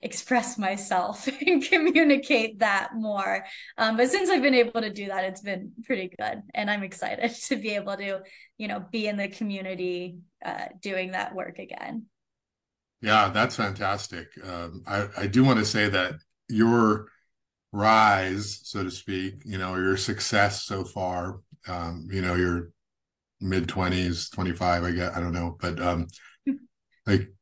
[0.05, 3.43] express myself and communicate that more.
[3.77, 6.43] Um, but since i've been able to do that it's been pretty good.
[6.53, 8.21] And i'm excited to be able to
[8.57, 12.05] you know be in the community uh, doing that work again.
[13.01, 14.27] Yeah that's fantastic.
[14.43, 16.13] Um, I, I do want to say that
[16.47, 17.07] your
[17.71, 22.69] rise so to speak you know your success so far um, you know your
[23.41, 26.07] mid 20s 25 i guess i don't know but um
[27.05, 27.33] like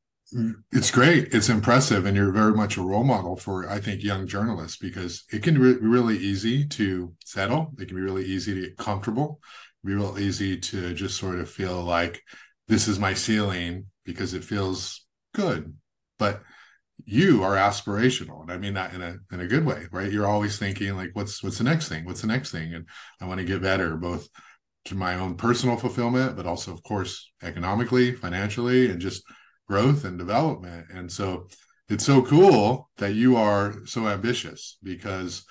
[0.71, 1.33] it's great.
[1.33, 2.05] It's impressive.
[2.05, 5.55] And you're very much a role model for i think young journalists because it can
[5.55, 7.73] be really easy to settle.
[7.79, 9.39] It can be really easy to get comfortable.
[9.83, 12.21] Be real easy to just sort of feel like
[12.67, 15.75] this is my ceiling because it feels good.
[16.17, 16.41] But
[17.05, 18.41] you are aspirational.
[18.41, 20.11] And i mean that in a in a good way right?
[20.11, 22.05] You're always thinking like what's what's the next thing?
[22.05, 22.73] What's the next thing?
[22.73, 22.87] And
[23.21, 24.27] i want to get better both
[24.85, 29.23] to my own personal fulfillment, but also, of course, economically, financially, and just
[29.67, 30.87] growth and development.
[30.93, 31.47] And so
[31.89, 35.45] it's so cool that you are so ambitious because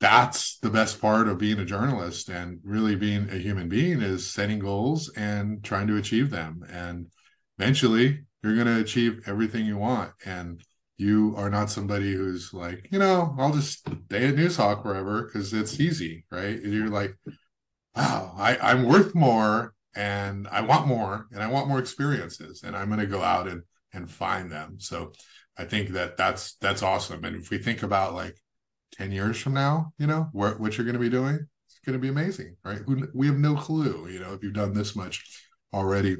[0.00, 4.28] that's the best part of being a journalist and really being a human being is
[4.28, 6.64] setting goals and trying to achieve them.
[6.70, 7.08] And
[7.58, 10.12] eventually you're going to achieve everything you want.
[10.24, 10.62] And
[10.96, 15.52] you are not somebody who's like, you know, I'll just stay at Noozhawk forever because
[15.52, 16.60] it's easy, right?
[16.60, 17.16] You're like,
[17.94, 22.76] wow, I, I'm worth more and I want more and I want more experiences and
[22.76, 24.76] I'm going to go out and and find them.
[24.78, 25.12] So
[25.56, 27.24] I think that that's that's awesome.
[27.24, 28.40] And if we think about like
[28.92, 31.94] 10 years from now, you know, what, what you're going to be doing, it's going
[31.94, 32.80] to be amazing, right?
[33.14, 35.24] We have no clue, you know, if you've done this much
[35.72, 36.16] already.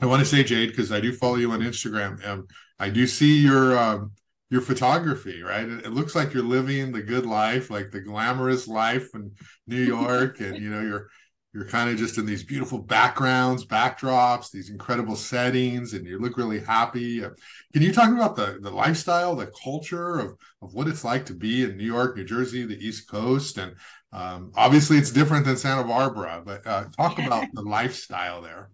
[0.00, 3.06] I want to say, Jade, because I do follow you on Instagram, and I do
[3.06, 4.12] see your um,
[4.50, 5.68] your photography, right?
[5.68, 9.32] It, it, looks like you're living the good life, like the glamorous life in
[9.68, 11.08] New York, and you know you're
[11.54, 16.38] you're kind of just in these beautiful backgrounds, backdrops, these incredible settings, and you look
[16.38, 17.20] really happy.
[17.20, 21.34] Can you talk about the the lifestyle, the culture of of what it's like to
[21.34, 23.74] be in New York, New Jersey, the East Coast, and
[24.12, 28.70] um, obviously it's different than Santa Barbara, but uh, talk about the lifestyle there.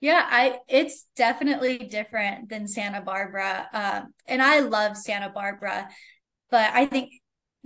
[0.00, 5.88] Yeah, I it's definitely different than Santa Barbara, um, and I love Santa Barbara,
[6.50, 7.12] but I think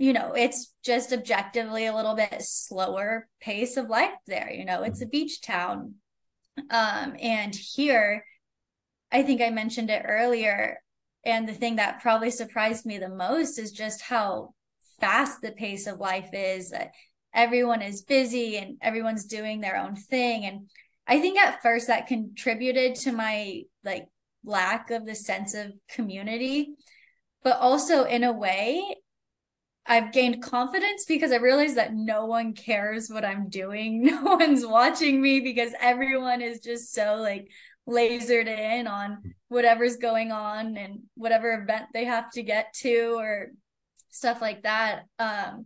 [0.01, 4.51] you know, it's just objectively a little bit slower pace of life there.
[4.51, 5.11] You know, it's a mm-hmm.
[5.11, 5.93] beach town.
[6.71, 8.25] Um, and here,
[9.11, 10.79] I think I mentioned it earlier.
[11.23, 14.55] And the thing that probably surprised me the most is just how
[14.99, 16.73] fast the pace of life is.
[17.31, 20.45] Everyone is busy and everyone's doing their own thing.
[20.45, 20.67] And
[21.05, 24.07] I think at first that contributed to my like
[24.43, 26.71] lack of the sense of community.
[27.43, 28.83] But also, in a way,
[29.85, 34.03] I've gained confidence because I realized that no one cares what I'm doing.
[34.11, 37.49] No one's watching me because everyone is just so like
[37.89, 43.47] lasered in on whatever's going on and whatever event they have to get to or
[44.11, 45.03] stuff like that.
[45.17, 45.65] Um,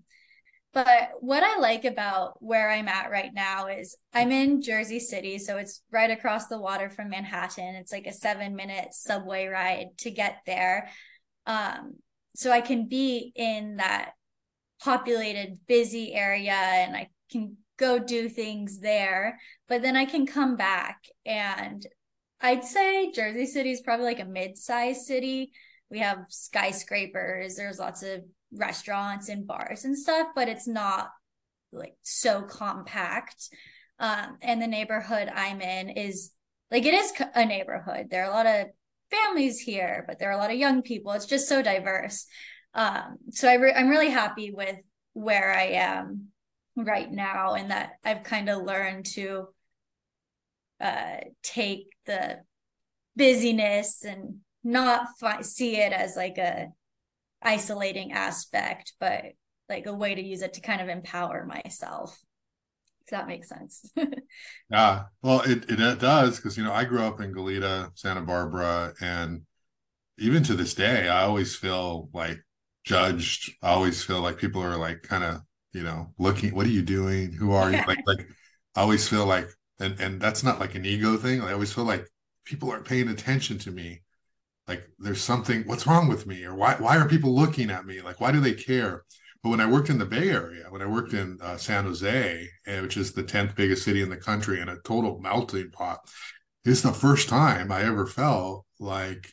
[0.73, 5.38] but what I like about where I'm at right now is I'm in Jersey City.
[5.38, 7.75] So it's right across the water from Manhattan.
[7.75, 10.89] It's like a seven minute subway ride to get there.
[11.45, 11.95] Um,
[12.35, 14.11] so I can be in that
[14.83, 19.39] populated, busy area and I can go do things there.
[19.67, 21.85] But then I can come back and
[22.41, 25.51] I'd say Jersey City is probably like a mid-sized city.
[25.89, 28.21] We have skyscrapers, there's lots of
[28.53, 31.09] restaurants and bars and stuff, but it's not
[31.71, 33.49] like so compact.
[33.99, 36.31] Um, and the neighborhood I'm in is
[36.71, 38.07] like it is a neighborhood.
[38.09, 38.67] There are a lot of
[39.23, 41.12] families here, but there are a lot of young people.
[41.12, 42.25] It's just so diverse.
[42.73, 44.78] Um, so I I'm really happy with
[45.13, 46.28] where I am
[46.75, 49.47] right now, and that I've kind of learned to
[50.82, 52.39] uh, take the
[53.15, 56.67] busyness and not fi- see it as like a
[57.41, 59.23] isolating aspect, but
[59.69, 62.19] like a way to use it to kind of empower myself.
[63.05, 63.85] If that makes sense.
[64.71, 68.21] yeah, well, it, it, it does because you know I grew up in Goleta, Santa
[68.21, 69.43] Barbara, and
[70.17, 72.39] even to this day, I always feel like
[72.83, 73.53] judged.
[73.61, 75.41] I always feel like people are like kind of
[75.73, 76.55] you know looking.
[76.55, 77.31] What are you doing?
[77.33, 77.77] Who are you?
[77.85, 78.27] like like
[78.75, 81.41] I always feel like, and and that's not like an ego thing.
[81.41, 82.07] I always feel like
[82.43, 84.01] people are paying attention to me.
[84.67, 85.61] Like there's something.
[85.67, 86.43] What's wrong with me?
[86.43, 88.01] Or why why are people looking at me?
[88.01, 89.03] Like why do they care?
[89.45, 92.49] But when I worked in the Bay Area, when I worked in uh, San Jose,
[92.65, 95.99] which is the tenth biggest city in the country and a total melting pot,
[96.63, 99.31] it's the first time I ever felt like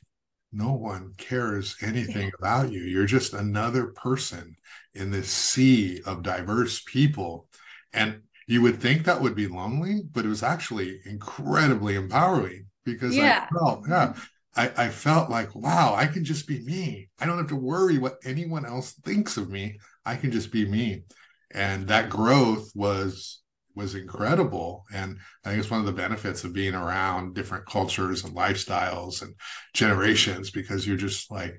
[0.52, 2.82] no one cares anything about you.
[2.82, 4.54] You're just another person
[4.92, 7.48] in this sea of diverse people.
[7.94, 13.16] And you would think that would be lonely, but it was actually incredibly empowering because
[13.16, 13.46] yeah.
[13.50, 14.12] I felt, yeah,
[14.54, 17.08] I, I felt like, wow, I can just be me.
[17.18, 19.78] I don't have to worry what anyone else thinks of me.
[20.04, 21.04] I can just be me.
[21.52, 23.42] And that growth was
[23.74, 24.84] was incredible.
[24.92, 29.22] And I think it's one of the benefits of being around different cultures and lifestyles
[29.22, 29.34] and
[29.72, 31.54] generations because you're just like,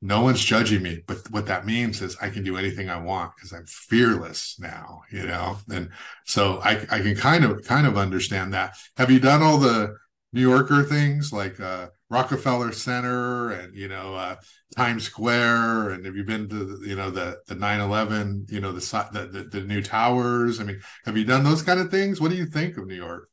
[0.00, 1.02] no one's judging me.
[1.06, 5.02] But what that means is I can do anything I want because I'm fearless now,
[5.10, 5.58] you know?
[5.70, 5.90] And
[6.26, 8.74] so I, I can kind of, kind of understand that.
[8.96, 9.94] Have you done all the
[10.32, 14.36] New Yorker things like, uh, Rockefeller Center and you know uh,
[14.76, 15.90] Times Square.
[15.90, 19.60] And have you been to you know the the 9/11 you know the, the, the
[19.66, 20.60] new towers?
[20.60, 22.20] I mean have you done those kind of things?
[22.20, 23.28] What do you think of New York?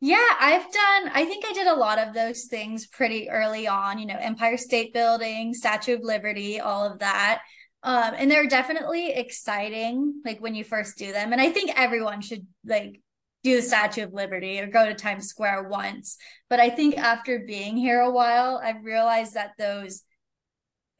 [0.00, 3.98] Yeah I've done I think I did a lot of those things pretty early on
[3.98, 7.42] you know Empire State Building Statue of Liberty all of that.
[7.82, 11.32] Um and they're definitely exciting like when you first do them.
[11.32, 13.00] And I think everyone should like
[13.42, 16.16] do the Statue of Liberty or go to Times Square once.
[16.48, 20.02] But I think after being here a while, I've realized that those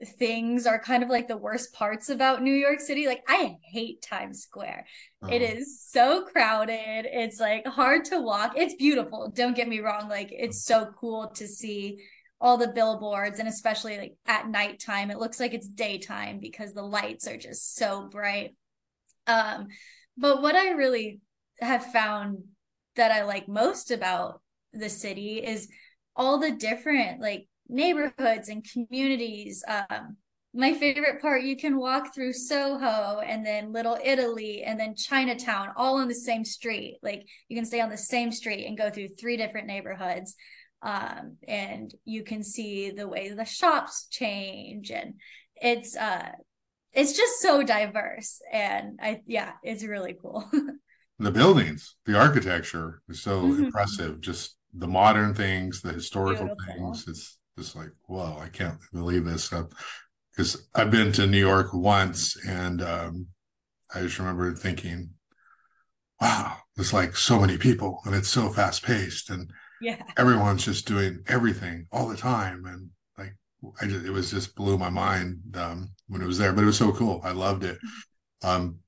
[0.04, 3.06] things are kind of like the worst parts about New York City.
[3.06, 4.86] Like I hate Times Square.
[5.22, 5.32] Uh-huh.
[5.32, 7.06] It is so crowded.
[7.06, 8.54] It's like hard to walk.
[8.56, 9.30] It's beautiful.
[9.34, 10.08] Don't get me wrong.
[10.08, 11.98] Like it's so cool to see
[12.40, 15.10] all the billboards and especially like at nighttime.
[15.10, 18.56] It looks like it's daytime because the lights are just so bright.
[19.28, 19.68] Um,
[20.16, 21.20] but what I really
[21.62, 22.38] have found
[22.96, 24.40] that I like most about
[24.72, 25.68] the city is
[26.16, 29.64] all the different like neighborhoods and communities.
[29.66, 30.16] Um,
[30.54, 35.68] my favorite part, you can walk through Soho and then Little Italy and then Chinatown
[35.76, 36.98] all on the same street.
[37.02, 40.34] Like you can stay on the same street and go through three different neighborhoods.
[40.82, 45.14] Um, and you can see the way the shops change and
[45.54, 46.32] it's uh
[46.92, 50.50] it's just so diverse and I yeah, it's really cool.
[51.24, 53.64] the buildings, the architecture is so mm-hmm.
[53.64, 54.20] impressive.
[54.20, 56.92] Just the modern things, the historical Beautiful.
[56.92, 57.08] things.
[57.08, 59.52] It's just like, whoa, I can't believe this.
[60.30, 63.26] Because I've been to New York once, and um,
[63.94, 65.10] I just remember thinking,
[66.20, 69.50] wow, there's like so many people, and it's so fast paced, and
[69.80, 73.34] yeah, everyone's just doing everything all the time, and like
[73.80, 76.52] I just, it was just blew my mind um, when it was there.
[76.52, 77.20] But it was so cool.
[77.24, 77.76] I loved it.
[77.76, 78.48] Mm-hmm.
[78.48, 78.78] Um,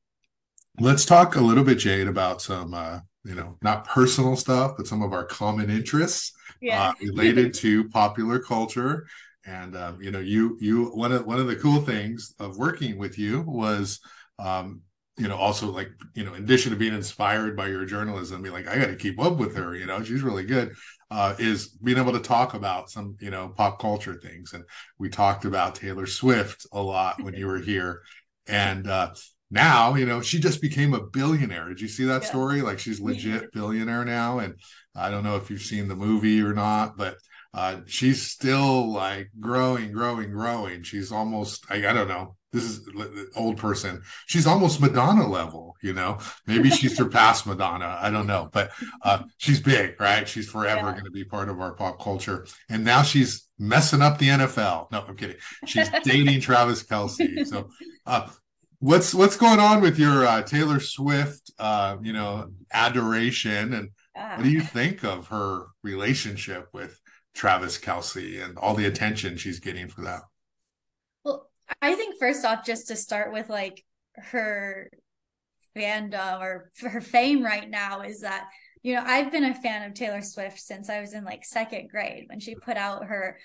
[0.81, 4.87] let's talk a little bit, Jade, about some uh, you know, not personal stuff, but
[4.87, 6.91] some of our common interests yeah.
[6.91, 9.07] uh, related to popular culture.
[9.47, 12.99] And um, you know, you you one of one of the cool things of working
[12.99, 14.01] with you was
[14.39, 14.83] um,
[15.17, 18.51] you know, also like, you know, in addition to being inspired by your journalism, be
[18.51, 20.75] like, I got to keep up with her, you know, she's really good.
[21.11, 24.53] Uh, is being able to talk about some, you know, pop culture things.
[24.53, 24.65] And
[24.99, 28.03] we talked about Taylor Swift a lot when you were here.
[28.49, 29.11] And uh,
[29.51, 31.69] now you know she just became a billionaire.
[31.69, 32.29] Did you see that yeah.
[32.29, 32.63] story?
[32.63, 34.55] Like she's legit billionaire now and
[34.97, 37.17] i don't know if you've seen the movie or not but
[37.55, 40.83] uh, she's still like growing growing growing.
[40.83, 42.35] She's almost I, I don't know.
[42.53, 42.89] This is
[43.37, 44.03] old person.
[44.27, 46.19] She's almost madonna level you know?
[46.47, 47.97] Maybe she surpassed madonna.
[48.01, 48.49] I don't know.
[48.53, 48.73] But
[49.03, 50.27] uh, she's big right?
[50.27, 50.93] She's forever yeah.
[50.93, 52.45] going to be part of our pop culture.
[52.69, 55.37] And now she's messing up the nfl no i'm kidding.
[55.65, 57.69] She's dating Travis Kelce so
[58.05, 58.29] uh,
[58.85, 64.43] what's what's going on with your uh, Taylor Swift, uh, you know, adoration, and what
[64.45, 64.67] do you ah.
[64.67, 67.01] think of her relationship with
[67.35, 70.21] Travis Kelce and all the attention she's getting for that?
[71.25, 71.49] Well,
[71.81, 73.83] I think first off, just to start with, like
[74.17, 74.91] her
[75.75, 78.49] fandom or her fame right now is that
[78.83, 81.89] you know I've been a fan of Taylor Swift since I was in like second
[81.89, 83.39] grade when she put out her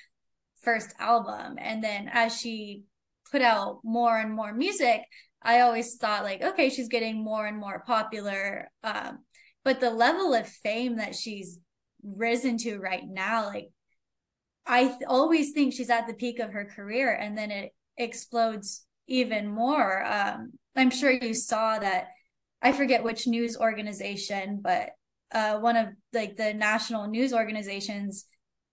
[0.64, 2.84] first album, and then as she
[3.32, 5.04] put out more and more music
[5.42, 8.70] I always thought like, okay, she's getting more and more popular.
[8.84, 9.20] Um,
[9.64, 11.60] but the level of fame that she's
[12.04, 13.70] risen to right now, like
[14.66, 18.86] I th- always think she's at the peak of her career and then it explodes
[19.08, 20.06] even more.
[20.06, 22.08] Um, I'm sure you saw that.
[22.62, 24.90] I forget which news organization, but
[25.32, 28.26] uh, one of like the national news organizations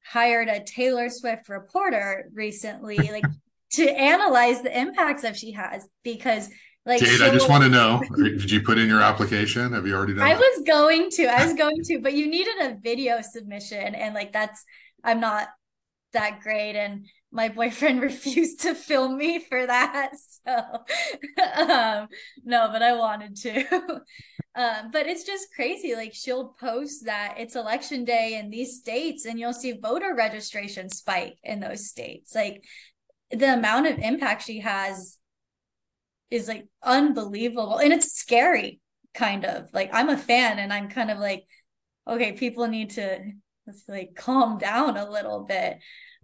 [0.04, 3.24] hired a Taylor Swift reporter recently, like
[3.72, 6.48] to analyze the impacts that she has because
[6.84, 9.72] like Jade, I just want to know, did you put in your application?
[9.72, 10.38] Have you already done I that?
[10.38, 14.32] was going to, I was going to, but you needed a video submission and like
[14.32, 14.64] that's
[15.02, 15.48] I'm not
[16.12, 20.12] that great and my boyfriend refused to film me for that.
[20.16, 20.52] So
[21.68, 22.08] um
[22.44, 23.64] no, but I wanted to.
[24.54, 25.96] um, but it's just crazy.
[25.96, 30.88] Like she'll post that it's election day in these states and you'll see voter registration
[30.88, 32.32] spike in those states.
[32.32, 32.62] Like
[33.30, 35.18] the amount of impact she has
[36.30, 37.78] is like unbelievable.
[37.78, 38.80] And it's scary
[39.14, 39.68] kind of.
[39.72, 41.44] Like i'm a fan and i'm kind of like
[42.06, 43.18] okay people need to
[43.88, 45.78] like calm down a little bit.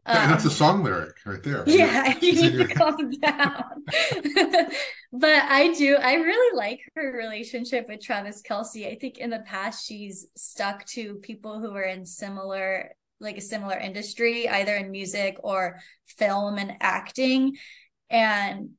[0.04, 3.84] Um, that's a song lyric right there yeah you need to calm down.
[5.14, 9.40] But i do i really like her relationship with Travis Kelce i think in the
[9.40, 14.90] past she's stuck to people who are in similar like a similar industry, either in
[14.90, 17.56] music or film and acting.
[18.10, 18.70] And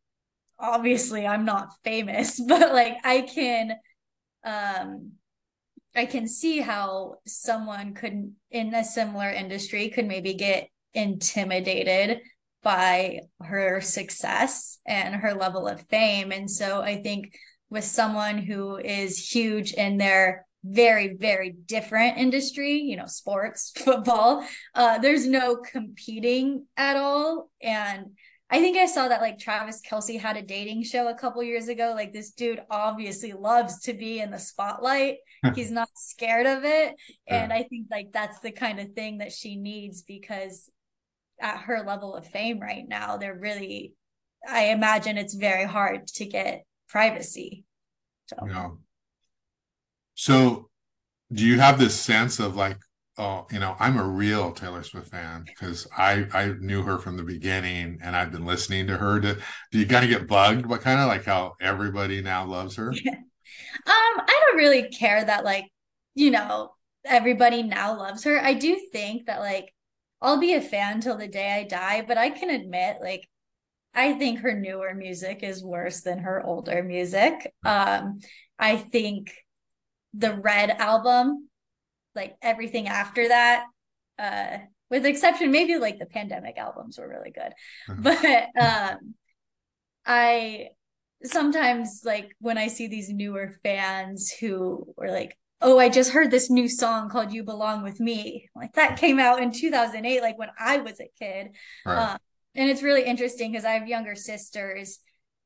[0.60, 3.76] obviously I'm not famous, but like I can
[4.44, 5.14] um
[5.96, 12.20] I can see how someone could in a similar industry could maybe get intimidated
[12.64, 16.32] by her success and her level of fame.
[16.32, 17.36] And so I think
[17.70, 24.46] with someone who is huge in their very very different industry you know sports football.
[24.74, 27.50] Uh there's no competing at all.
[27.62, 28.12] And
[28.50, 31.68] i think i saw that like Travis Kelce had a dating show a couple years
[31.68, 31.94] ago.
[31.96, 35.18] Like this dude obviously loves to be in the spotlight.
[35.56, 36.96] He's not scared of it.
[37.28, 40.70] And i think like that's the kind of thing that she needs because
[41.42, 43.94] at her level of fame right now they're really
[44.48, 47.66] i imagine it's very hard to get privacy.
[48.28, 48.38] So.
[48.48, 48.70] yeah
[50.16, 50.70] so,
[51.32, 52.78] do you have this sense of like,
[53.18, 57.18] oh, you know, I'm a real Taylor Swift fan because I I knew her from
[57.18, 59.20] the beginning and I've been listening to her.
[59.20, 59.36] Do,
[59.72, 60.66] do you kind of get bugged?
[60.66, 62.94] What kind of like how everybody now loves her?
[62.94, 63.16] Yeah.
[63.86, 63.92] Um,
[64.28, 65.66] I don't really care that like,
[66.16, 66.74] you know,
[67.06, 68.40] everybody now loves her.
[68.40, 69.74] I do think that like
[70.22, 73.28] I'll be a fan till the day I die, but I can admit like
[73.94, 77.54] I think her newer music is worse than her older music.
[77.64, 78.20] Um,
[78.58, 79.34] I think
[80.14, 81.50] the Red album,
[82.16, 83.66] like everything after that,
[84.20, 84.58] uh,
[84.90, 87.54] with exception maybe like the pandemic albums were really good,
[87.90, 88.04] mm-hmm.
[88.56, 89.16] but um,
[90.06, 90.70] I
[91.24, 96.30] sometimes like when I see these newer fans who were like, oh, I just heard
[96.30, 98.50] this new song called You Belong With Me.
[98.56, 101.52] Like that came out in 2008, like when I was a kid.
[101.86, 102.12] Right.
[102.12, 102.18] Um,
[102.56, 105.00] and it's really interesting because I have younger sisters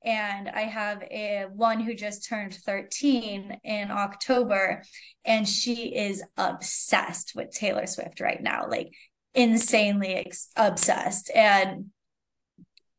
[0.03, 4.83] and I have a one who just turned 13 in October
[5.25, 8.91] and she is obsessed with Taylor Swift right now like
[9.33, 11.87] insanely ex- obsessed and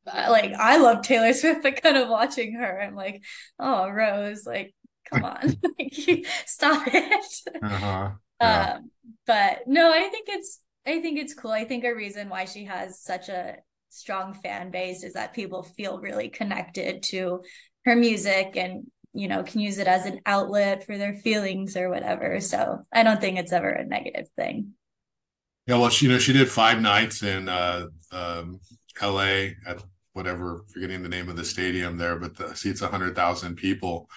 [0.06, 3.22] uh, like I love Taylor Swift but kind of watching her I'm like
[3.58, 4.74] oh Rose like
[5.12, 5.56] come on
[6.46, 7.24] stop it
[7.62, 8.10] uh-huh.
[8.40, 8.74] yeah.
[8.76, 8.90] um
[9.26, 12.64] but no I think it's I think it's cool I think a reason why she
[12.64, 13.56] has such a
[13.90, 17.42] strong fan base is that people feel really connected to
[17.84, 21.88] her music and you know can use it as an outlet for their feelings or
[21.88, 22.40] whatever.
[22.40, 24.74] So i don't think it's ever a negative thing.
[25.66, 28.60] Yeah well she you know she did five nights in uh um
[29.02, 29.82] la at
[30.12, 34.08] whatever forgetting the name of the stadium there but the seats 100000 people.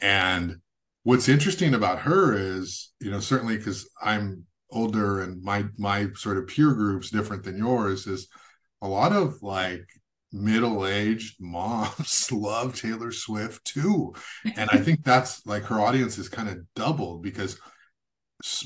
[0.00, 0.56] And
[1.04, 6.36] what's interesting about her is you know certainly because i'm older and my my sort
[6.36, 8.26] of peer group's different than yours is
[8.84, 9.88] a lot of like
[10.30, 14.14] middle-aged moms love Taylor Swift too.
[14.56, 17.58] And I think that's like her audience is kind of doubled because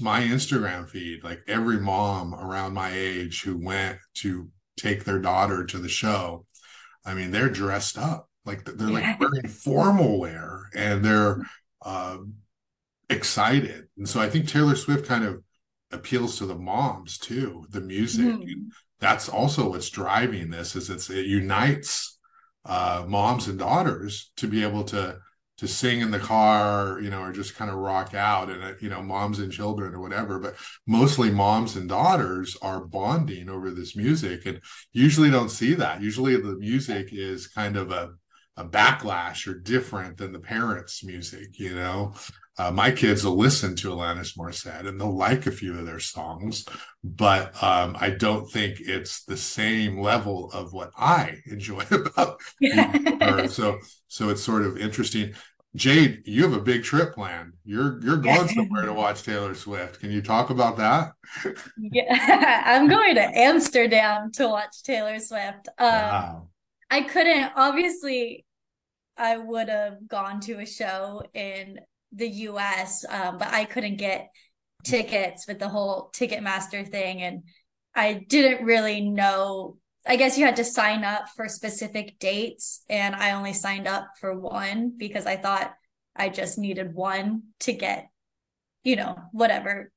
[0.00, 5.64] my Instagram feed, like every mom around my age who went to take their daughter
[5.66, 6.44] to the show,
[7.06, 8.28] I mean, they're dressed up.
[8.44, 11.42] Like they're like wearing formal wear and they're
[11.82, 12.18] uh,
[13.08, 13.88] excited.
[13.96, 15.44] And so I think Taylor Swift kind of
[15.92, 18.26] appeals to the moms too, the music.
[18.26, 18.68] Mm-hmm
[19.00, 22.18] that's also what's driving this is it's it unites
[22.64, 25.18] uh, moms and daughters to be able to
[25.58, 28.72] to sing in the car, you know, or just kind of rock out and, uh,
[28.80, 30.38] you know, moms and children or whatever.
[30.38, 30.54] But
[30.86, 34.60] mostly moms and daughters are bonding over this music and
[34.92, 36.00] usually don't see that.
[36.00, 38.10] Usually the music is kind of a,
[38.58, 42.14] a backlash or different than the parents' music, you know.
[42.58, 46.00] Uh, my kids will listen to Alanis Morissette and they'll like a few of their
[46.00, 46.64] songs,
[47.04, 53.46] but um, I don't think it's the same level of what I enjoy about her.
[53.46, 53.78] So,
[54.08, 55.34] so it's sort of interesting.
[55.76, 57.52] Jade, you have a big trip planned.
[57.64, 60.00] You're you're going somewhere to watch Taylor Swift.
[60.00, 61.12] Can you talk about that?
[61.78, 65.68] yeah, I'm going to Amsterdam to watch Taylor Swift.
[65.78, 66.48] Um, wow.
[66.90, 68.46] I couldn't obviously.
[69.18, 71.80] I would have gone to a show in
[72.12, 74.30] the US, um, but I couldn't get
[74.84, 77.22] tickets with the whole Ticketmaster thing.
[77.22, 77.42] And
[77.94, 79.76] I didn't really know.
[80.06, 84.06] I guess you had to sign up for specific dates, and I only signed up
[84.20, 85.74] for one because I thought
[86.16, 88.08] I just needed one to get,
[88.84, 89.90] you know, whatever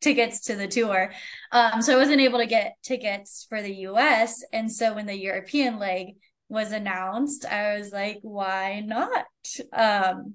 [0.00, 1.12] tickets to the tour.
[1.52, 4.42] Um, so I wasn't able to get tickets for the US.
[4.52, 6.16] And so when the European leg
[6.52, 9.24] was announced, I was like, why not?
[9.72, 10.34] Um,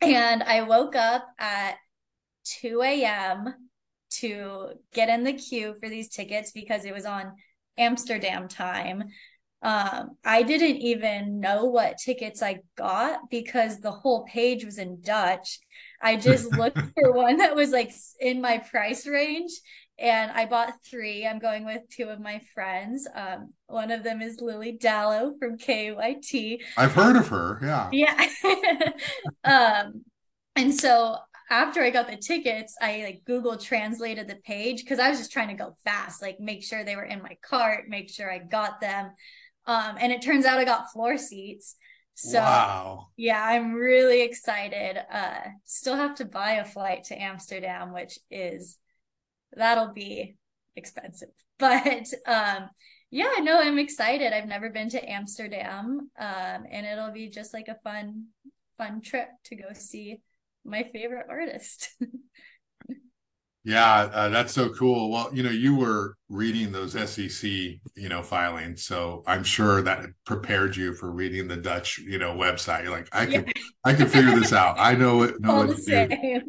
[0.00, 1.74] and I woke up at
[2.44, 3.54] 2 a.m.
[4.20, 7.32] to get in the queue for these tickets because it was on
[7.76, 9.04] Amsterdam time.
[9.60, 15.02] Um, I didn't even know what tickets I got because the whole page was in
[15.02, 15.58] Dutch.
[16.00, 19.52] I just looked for one that was like in my price range
[19.98, 21.26] and I bought three.
[21.26, 23.08] I'm going with two of my friends.
[23.14, 26.60] Um, one of them is Lily Dallow from KUIT.
[26.76, 27.58] I've heard of her.
[27.60, 27.90] Yeah.
[27.92, 28.92] Yeah.
[29.44, 30.04] um,
[30.54, 31.16] and so
[31.50, 35.32] after I got the tickets, I like Google translated the page because I was just
[35.32, 38.38] trying to go fast, like make sure they were in my cart, make sure I
[38.38, 39.10] got them.
[39.66, 41.74] Um, and it turns out I got floor seats.
[42.20, 43.10] So wow.
[43.16, 44.98] yeah, I'm really excited.
[45.08, 48.76] Uh, still have to buy a flight to Amsterdam, which is
[49.54, 50.36] that'll be
[50.76, 51.30] expensive.
[51.60, 52.70] But um
[53.10, 54.32] yeah, no, I'm excited.
[54.32, 56.10] I've never been to Amsterdam.
[56.18, 58.26] Um and it'll be just like a fun
[58.76, 60.20] fun trip to go see
[60.64, 61.90] my favorite artist.
[63.68, 65.10] Yeah, uh, that's so cool.
[65.10, 70.06] Well, you know, you were reading those SEC, you know, filings, so I'm sure that
[70.24, 72.84] prepared you for reading the Dutch, you know, website.
[72.84, 73.62] You're like, I can, yeah.
[73.84, 74.76] I can figure this out.
[74.78, 75.38] I know it.
[75.40, 76.40] Know All what to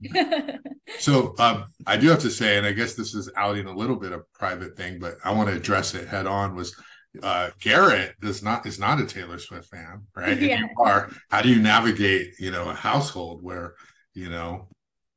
[0.00, 0.52] do.
[1.00, 3.96] so, um, I do have to say, and I guess this is outing a little
[3.96, 6.54] bit of private thing, but I want to address it head on.
[6.54, 6.72] Was
[7.20, 10.40] uh, Garrett does not is not a Taylor Swift fan, right?
[10.40, 10.54] Yeah.
[10.54, 13.74] If you are, how do you navigate, you know, a household where
[14.14, 14.68] you know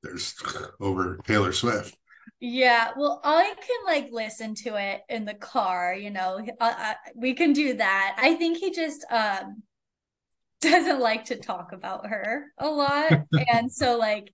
[0.03, 0.35] there's
[0.79, 1.97] over Taylor Swift.
[2.39, 6.39] Yeah, well, I can like listen to it in the car, you know.
[6.59, 8.15] Uh, uh, we can do that.
[8.17, 9.63] I think he just um
[10.61, 13.13] doesn't like to talk about her a lot.
[13.51, 14.31] and so like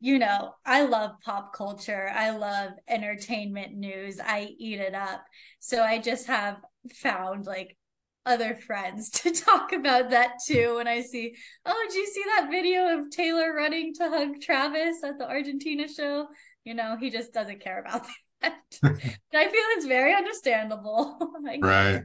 [0.00, 2.10] you know, I love pop culture.
[2.14, 4.20] I love entertainment news.
[4.22, 5.24] I eat it up.
[5.60, 6.58] So I just have
[6.92, 7.74] found like
[8.26, 11.34] other friends to talk about that too when I see,
[11.66, 15.88] oh, did you see that video of Taylor running to hug Travis at the Argentina
[15.88, 16.28] show?
[16.64, 18.06] You know, he just doesn't care about
[18.42, 18.54] that.
[18.82, 21.18] I feel it's very understandable.
[21.60, 22.02] right.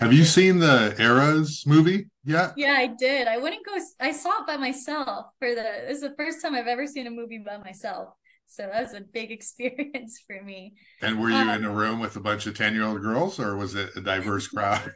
[0.00, 2.54] Have you seen the Eras movie yet?
[2.56, 3.28] Yeah, I did.
[3.28, 3.76] I wouldn't go.
[4.00, 5.90] I saw it by myself for the.
[5.90, 8.08] It's the first time I've ever seen a movie by myself.
[8.48, 10.74] So that was a big experience for me.
[11.02, 13.38] And were you um, in a room with a bunch of 10 year old girls
[13.38, 14.92] or was it a diverse crowd?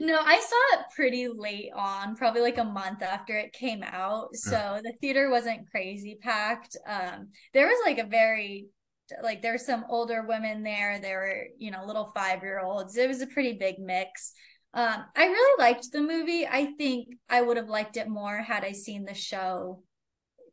[0.00, 4.34] No, I saw it pretty late on, probably like a month after it came out.
[4.34, 4.80] So yeah.
[4.82, 6.76] the theater wasn't crazy packed.
[6.86, 8.66] Um, there was like a very
[9.22, 10.98] like there were some older women there.
[10.98, 12.96] There were, you know, little five year olds.
[12.96, 14.32] It was a pretty big mix.
[14.74, 16.46] Um, I really liked the movie.
[16.46, 19.82] I think I would have liked it more had I seen the show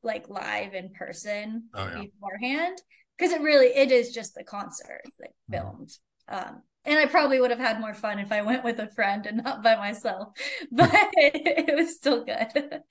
[0.04, 2.04] like live in person oh, yeah.
[2.04, 2.78] beforehand.
[3.18, 5.54] Because it really it is just the concert like mm-hmm.
[5.54, 5.92] filmed.
[6.28, 9.26] Um, and I probably would have had more fun if I went with a friend
[9.28, 10.30] and not by myself.
[10.72, 12.82] But it was still good.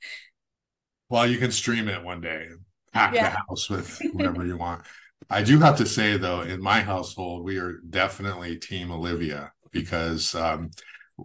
[1.10, 2.48] Well, you can stream it one day,
[2.92, 3.30] pack yeah.
[3.30, 4.82] the house with whatever you want.
[5.28, 10.34] I do have to say though, in my household, we are definitely Team Olivia because
[10.34, 10.70] um,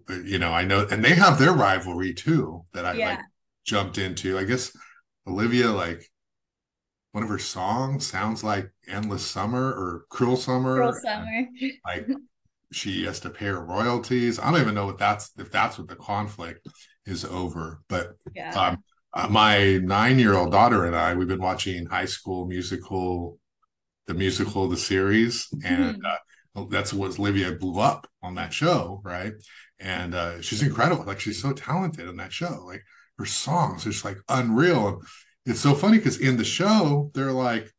[0.10, 3.10] you know, I know and they have their rivalry too that I yeah.
[3.10, 3.20] like
[3.66, 4.38] jumped into.
[4.38, 4.76] I guess
[5.28, 6.10] Olivia like
[7.12, 10.78] one of her songs sounds like Endless Summer or Cruel Summer.
[10.78, 11.48] Cruel Summer.
[11.86, 12.08] like
[12.74, 14.40] she has to pay her royalties.
[14.40, 16.68] I don't even know what that's if that's what the conflict
[17.06, 17.82] is over.
[17.88, 18.54] But yeah.
[18.54, 23.38] um, uh, my nine year old daughter and I, we've been watching High School Musical,
[24.08, 26.62] the musical, the series, and mm-hmm.
[26.62, 29.34] uh, that's what Olivia blew up on that show, right?
[29.80, 31.06] And uh, she's incredible.
[31.06, 32.64] Like she's so talented on that show.
[32.66, 32.84] Like
[33.18, 35.02] her songs are just like unreal.
[35.46, 37.72] It's so funny because in the show, they're like,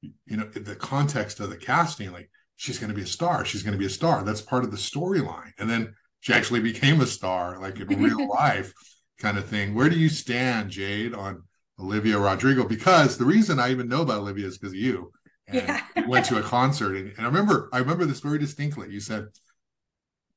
[0.00, 2.30] you know, the context of the casting, like
[2.62, 3.44] she's going to be a star.
[3.44, 4.22] She's going to be a star.
[4.22, 5.50] That's part of the storyline.
[5.58, 8.72] And then she actually became a star, like in real life,
[9.18, 9.74] kind of thing.
[9.74, 11.42] Where do you stand, Jade, on
[11.80, 12.62] Olivia Rodrigo?
[12.62, 15.10] Because the reason I even know about Olivia is because of you.
[15.48, 16.06] And yeah.
[16.06, 18.92] went to a concert, and, and I remember, I remember this very distinctly.
[18.92, 19.26] You said,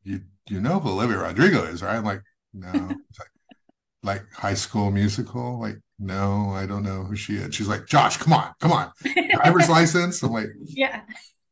[0.01, 3.29] "You you know who Olivia Rodrigo is, right?" I'm like, "No." Like,
[4.01, 7.53] like High School Musical, like no, I don't know who she is.
[7.53, 8.91] She's like, Josh, come on, come on,
[9.33, 10.23] driver's license.
[10.23, 11.01] I'm like, yeah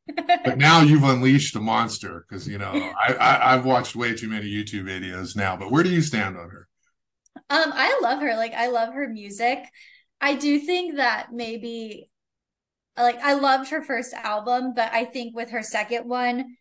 [0.08, 4.28] but now you've unleashed a monster because you know I, I I've watched way too
[4.28, 5.56] many YouTube videos now.
[5.56, 6.68] But where do you stand on her?
[7.50, 8.36] Um, I love her.
[8.36, 9.60] Like I love her music.
[10.20, 12.10] I do think that maybe
[12.98, 16.58] like I loved her first album, but I think with her second one,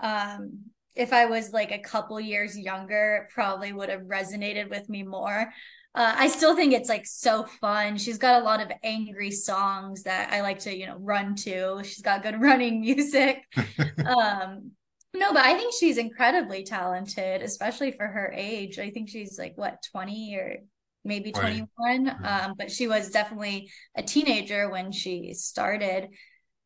[0.00, 4.88] um, if I was like a couple years younger, it probably would have resonated with
[4.88, 5.52] me more.
[5.94, 7.98] Uh, I still think it's like so fun.
[7.98, 11.82] She's got a lot of angry songs that I like to, you know, run to.
[11.84, 13.44] She's got good running music.
[14.04, 14.72] um,
[15.14, 18.80] no, but I think she's incredibly talented, especially for her age.
[18.80, 20.56] I think she's like what, 20 or
[21.04, 21.68] maybe 21.
[21.78, 22.24] Mm-hmm.
[22.24, 26.08] Um, but she was definitely a teenager when she started.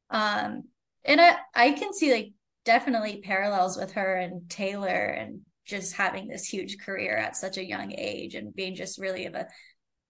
[0.09, 0.65] Um,
[1.05, 2.33] and I, I can see like
[2.65, 7.65] definitely parallels with her and Taylor and just having this huge career at such a
[7.65, 9.47] young age and being just really of a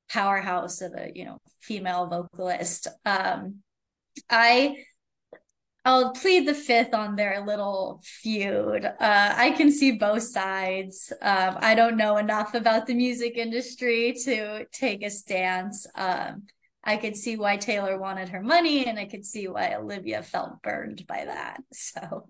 [0.08, 2.86] powerhouse of a you know female vocalist.
[3.04, 3.56] Um
[4.30, 4.76] i
[5.84, 8.84] i'll plead the fifth on their little feud.
[8.84, 11.12] Uh i can see both sides.
[11.20, 15.86] Um i don't know enough about the music industry to take a stance.
[15.94, 16.44] Um
[16.84, 20.62] i could see why taylor wanted her money and i could see why olivia felt
[20.62, 21.62] burned by that.
[21.72, 22.28] So.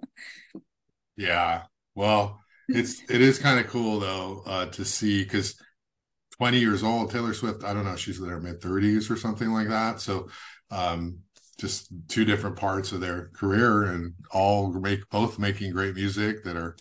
[1.16, 1.64] Yeah.
[1.94, 5.56] Well it's it is kind of cool though uh, to see because
[6.36, 9.50] 20 years old taylor swift i don't know she's in her mid 30s or something
[9.50, 10.00] like that.
[10.00, 10.28] So
[10.70, 11.20] um,
[11.58, 16.56] just two different parts of their career and all make both making great music that
[16.56, 16.76] are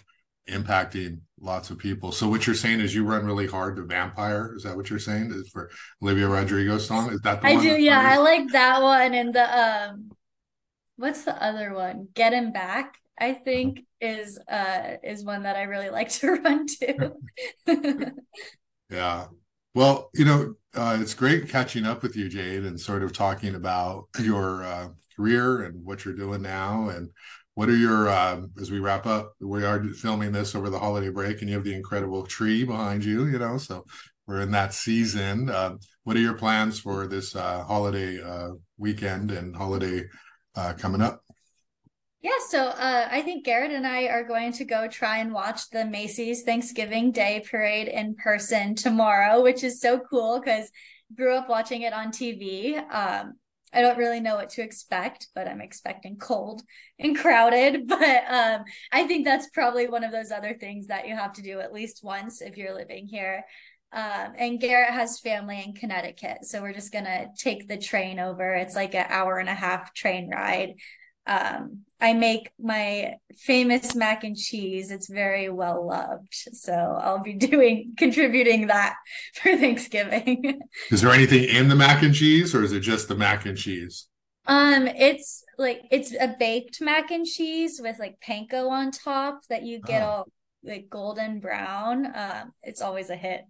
[0.47, 2.11] impacting lots of people.
[2.11, 4.53] So what you're saying is you run really hard to vampire?
[4.55, 5.31] Is that what you're saying?
[5.31, 5.69] Is for
[6.01, 7.11] olivia rodrigo song?
[7.11, 7.57] Is that the one?
[7.57, 8.01] i do yeah.
[8.01, 10.11] I like that one and the um
[10.95, 12.09] what's the other one?
[12.13, 16.65] Get him back I think is uh is one that I really like to run
[16.67, 17.13] to.
[18.89, 19.25] yeah.
[19.75, 23.53] Well, you know, uh, it's great catching up with you, Jade, and sort of talking
[23.53, 27.11] about your uh, career and what you're doing now, and
[27.53, 29.33] what are your uh, as we wrap up.
[29.39, 33.03] We are filming this over the holiday break, and you have the incredible tree behind
[33.03, 33.25] you.
[33.25, 33.85] You know, so
[34.27, 35.49] we're in that season.
[35.49, 40.05] Uh, what are your plans for this uh, holiday uh, weekend and holiday
[40.55, 41.21] uh, coming up?
[42.21, 45.69] Yeah, so uh, I think Garrett and I are going to go try and watch
[45.69, 50.71] the Macy's Thanksgiving Day Parade in person tomorrow, which is so cool because
[51.15, 52.77] grew up watching it on TV.
[52.77, 53.35] Um,
[53.71, 56.63] I don't really know what to expect, but I'm expecting cold
[56.97, 57.87] and crowded.
[57.87, 61.43] But um, I think that's probably one of those other things that you have to
[61.43, 63.45] do at least once if you're living here.
[63.93, 68.53] Um, and Garrett has family in Connecticut, so we're just gonna take the train over.
[68.55, 70.73] It's like an hour and a half train ride.
[71.27, 74.91] Um, I make my famous mac and cheese.
[74.91, 78.95] It's very well loved, so I'll be doing contributing that
[79.33, 80.61] for Thanksgiving.
[80.91, 83.57] is there anything in the mac and cheese, or is it just the mac and
[83.57, 84.07] cheese?
[84.45, 89.63] Um, it's like it's a baked mac and cheese with like panko on top that
[89.63, 90.05] you get oh.
[90.05, 90.27] all
[90.63, 92.05] like golden brown.
[92.05, 93.41] Um, it's always a hit.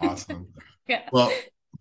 [0.00, 0.48] awesome.
[0.88, 1.02] Yeah.
[1.12, 1.30] Well,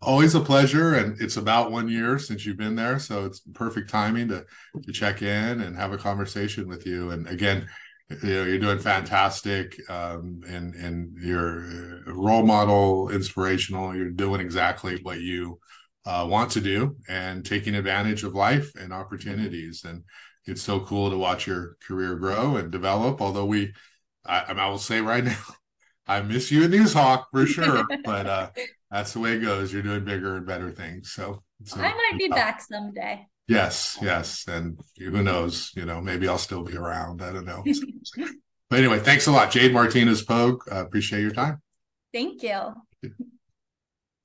[0.02, 0.96] always a pleasure.
[0.96, 3.00] And it's about one year since you've been there.
[3.00, 4.46] So it's perfect timing to,
[4.84, 7.12] to check in and have a conversation with you.
[7.12, 7.68] And again,
[8.10, 11.66] you know, you're doing fantastic um, and, and you're
[12.08, 13.96] a role model, inspirational.
[13.96, 15.60] You're doing exactly what you
[16.06, 19.84] uh, want to do and taking advantage of life and opportunities.
[19.86, 20.04] And
[20.46, 23.22] it's so cool to watch your career grow and develop.
[23.22, 23.74] Although we,
[24.26, 25.38] I, I will say right now,
[26.08, 28.50] I miss you at Noozhawk for sure, but uh,
[28.92, 29.72] that's the way it goes.
[29.72, 31.12] You're doing bigger and better things.
[31.12, 33.26] So, so I might be back someday.
[33.48, 35.72] Yes, yes, and who knows?
[35.76, 37.22] You know, maybe I'll still be around.
[37.22, 37.64] I don't know.
[38.70, 40.64] but anyway, thanks a lot, Jade Martinez Pogue.
[40.72, 41.62] Uh, appreciate your time.
[42.14, 42.76] Thank you.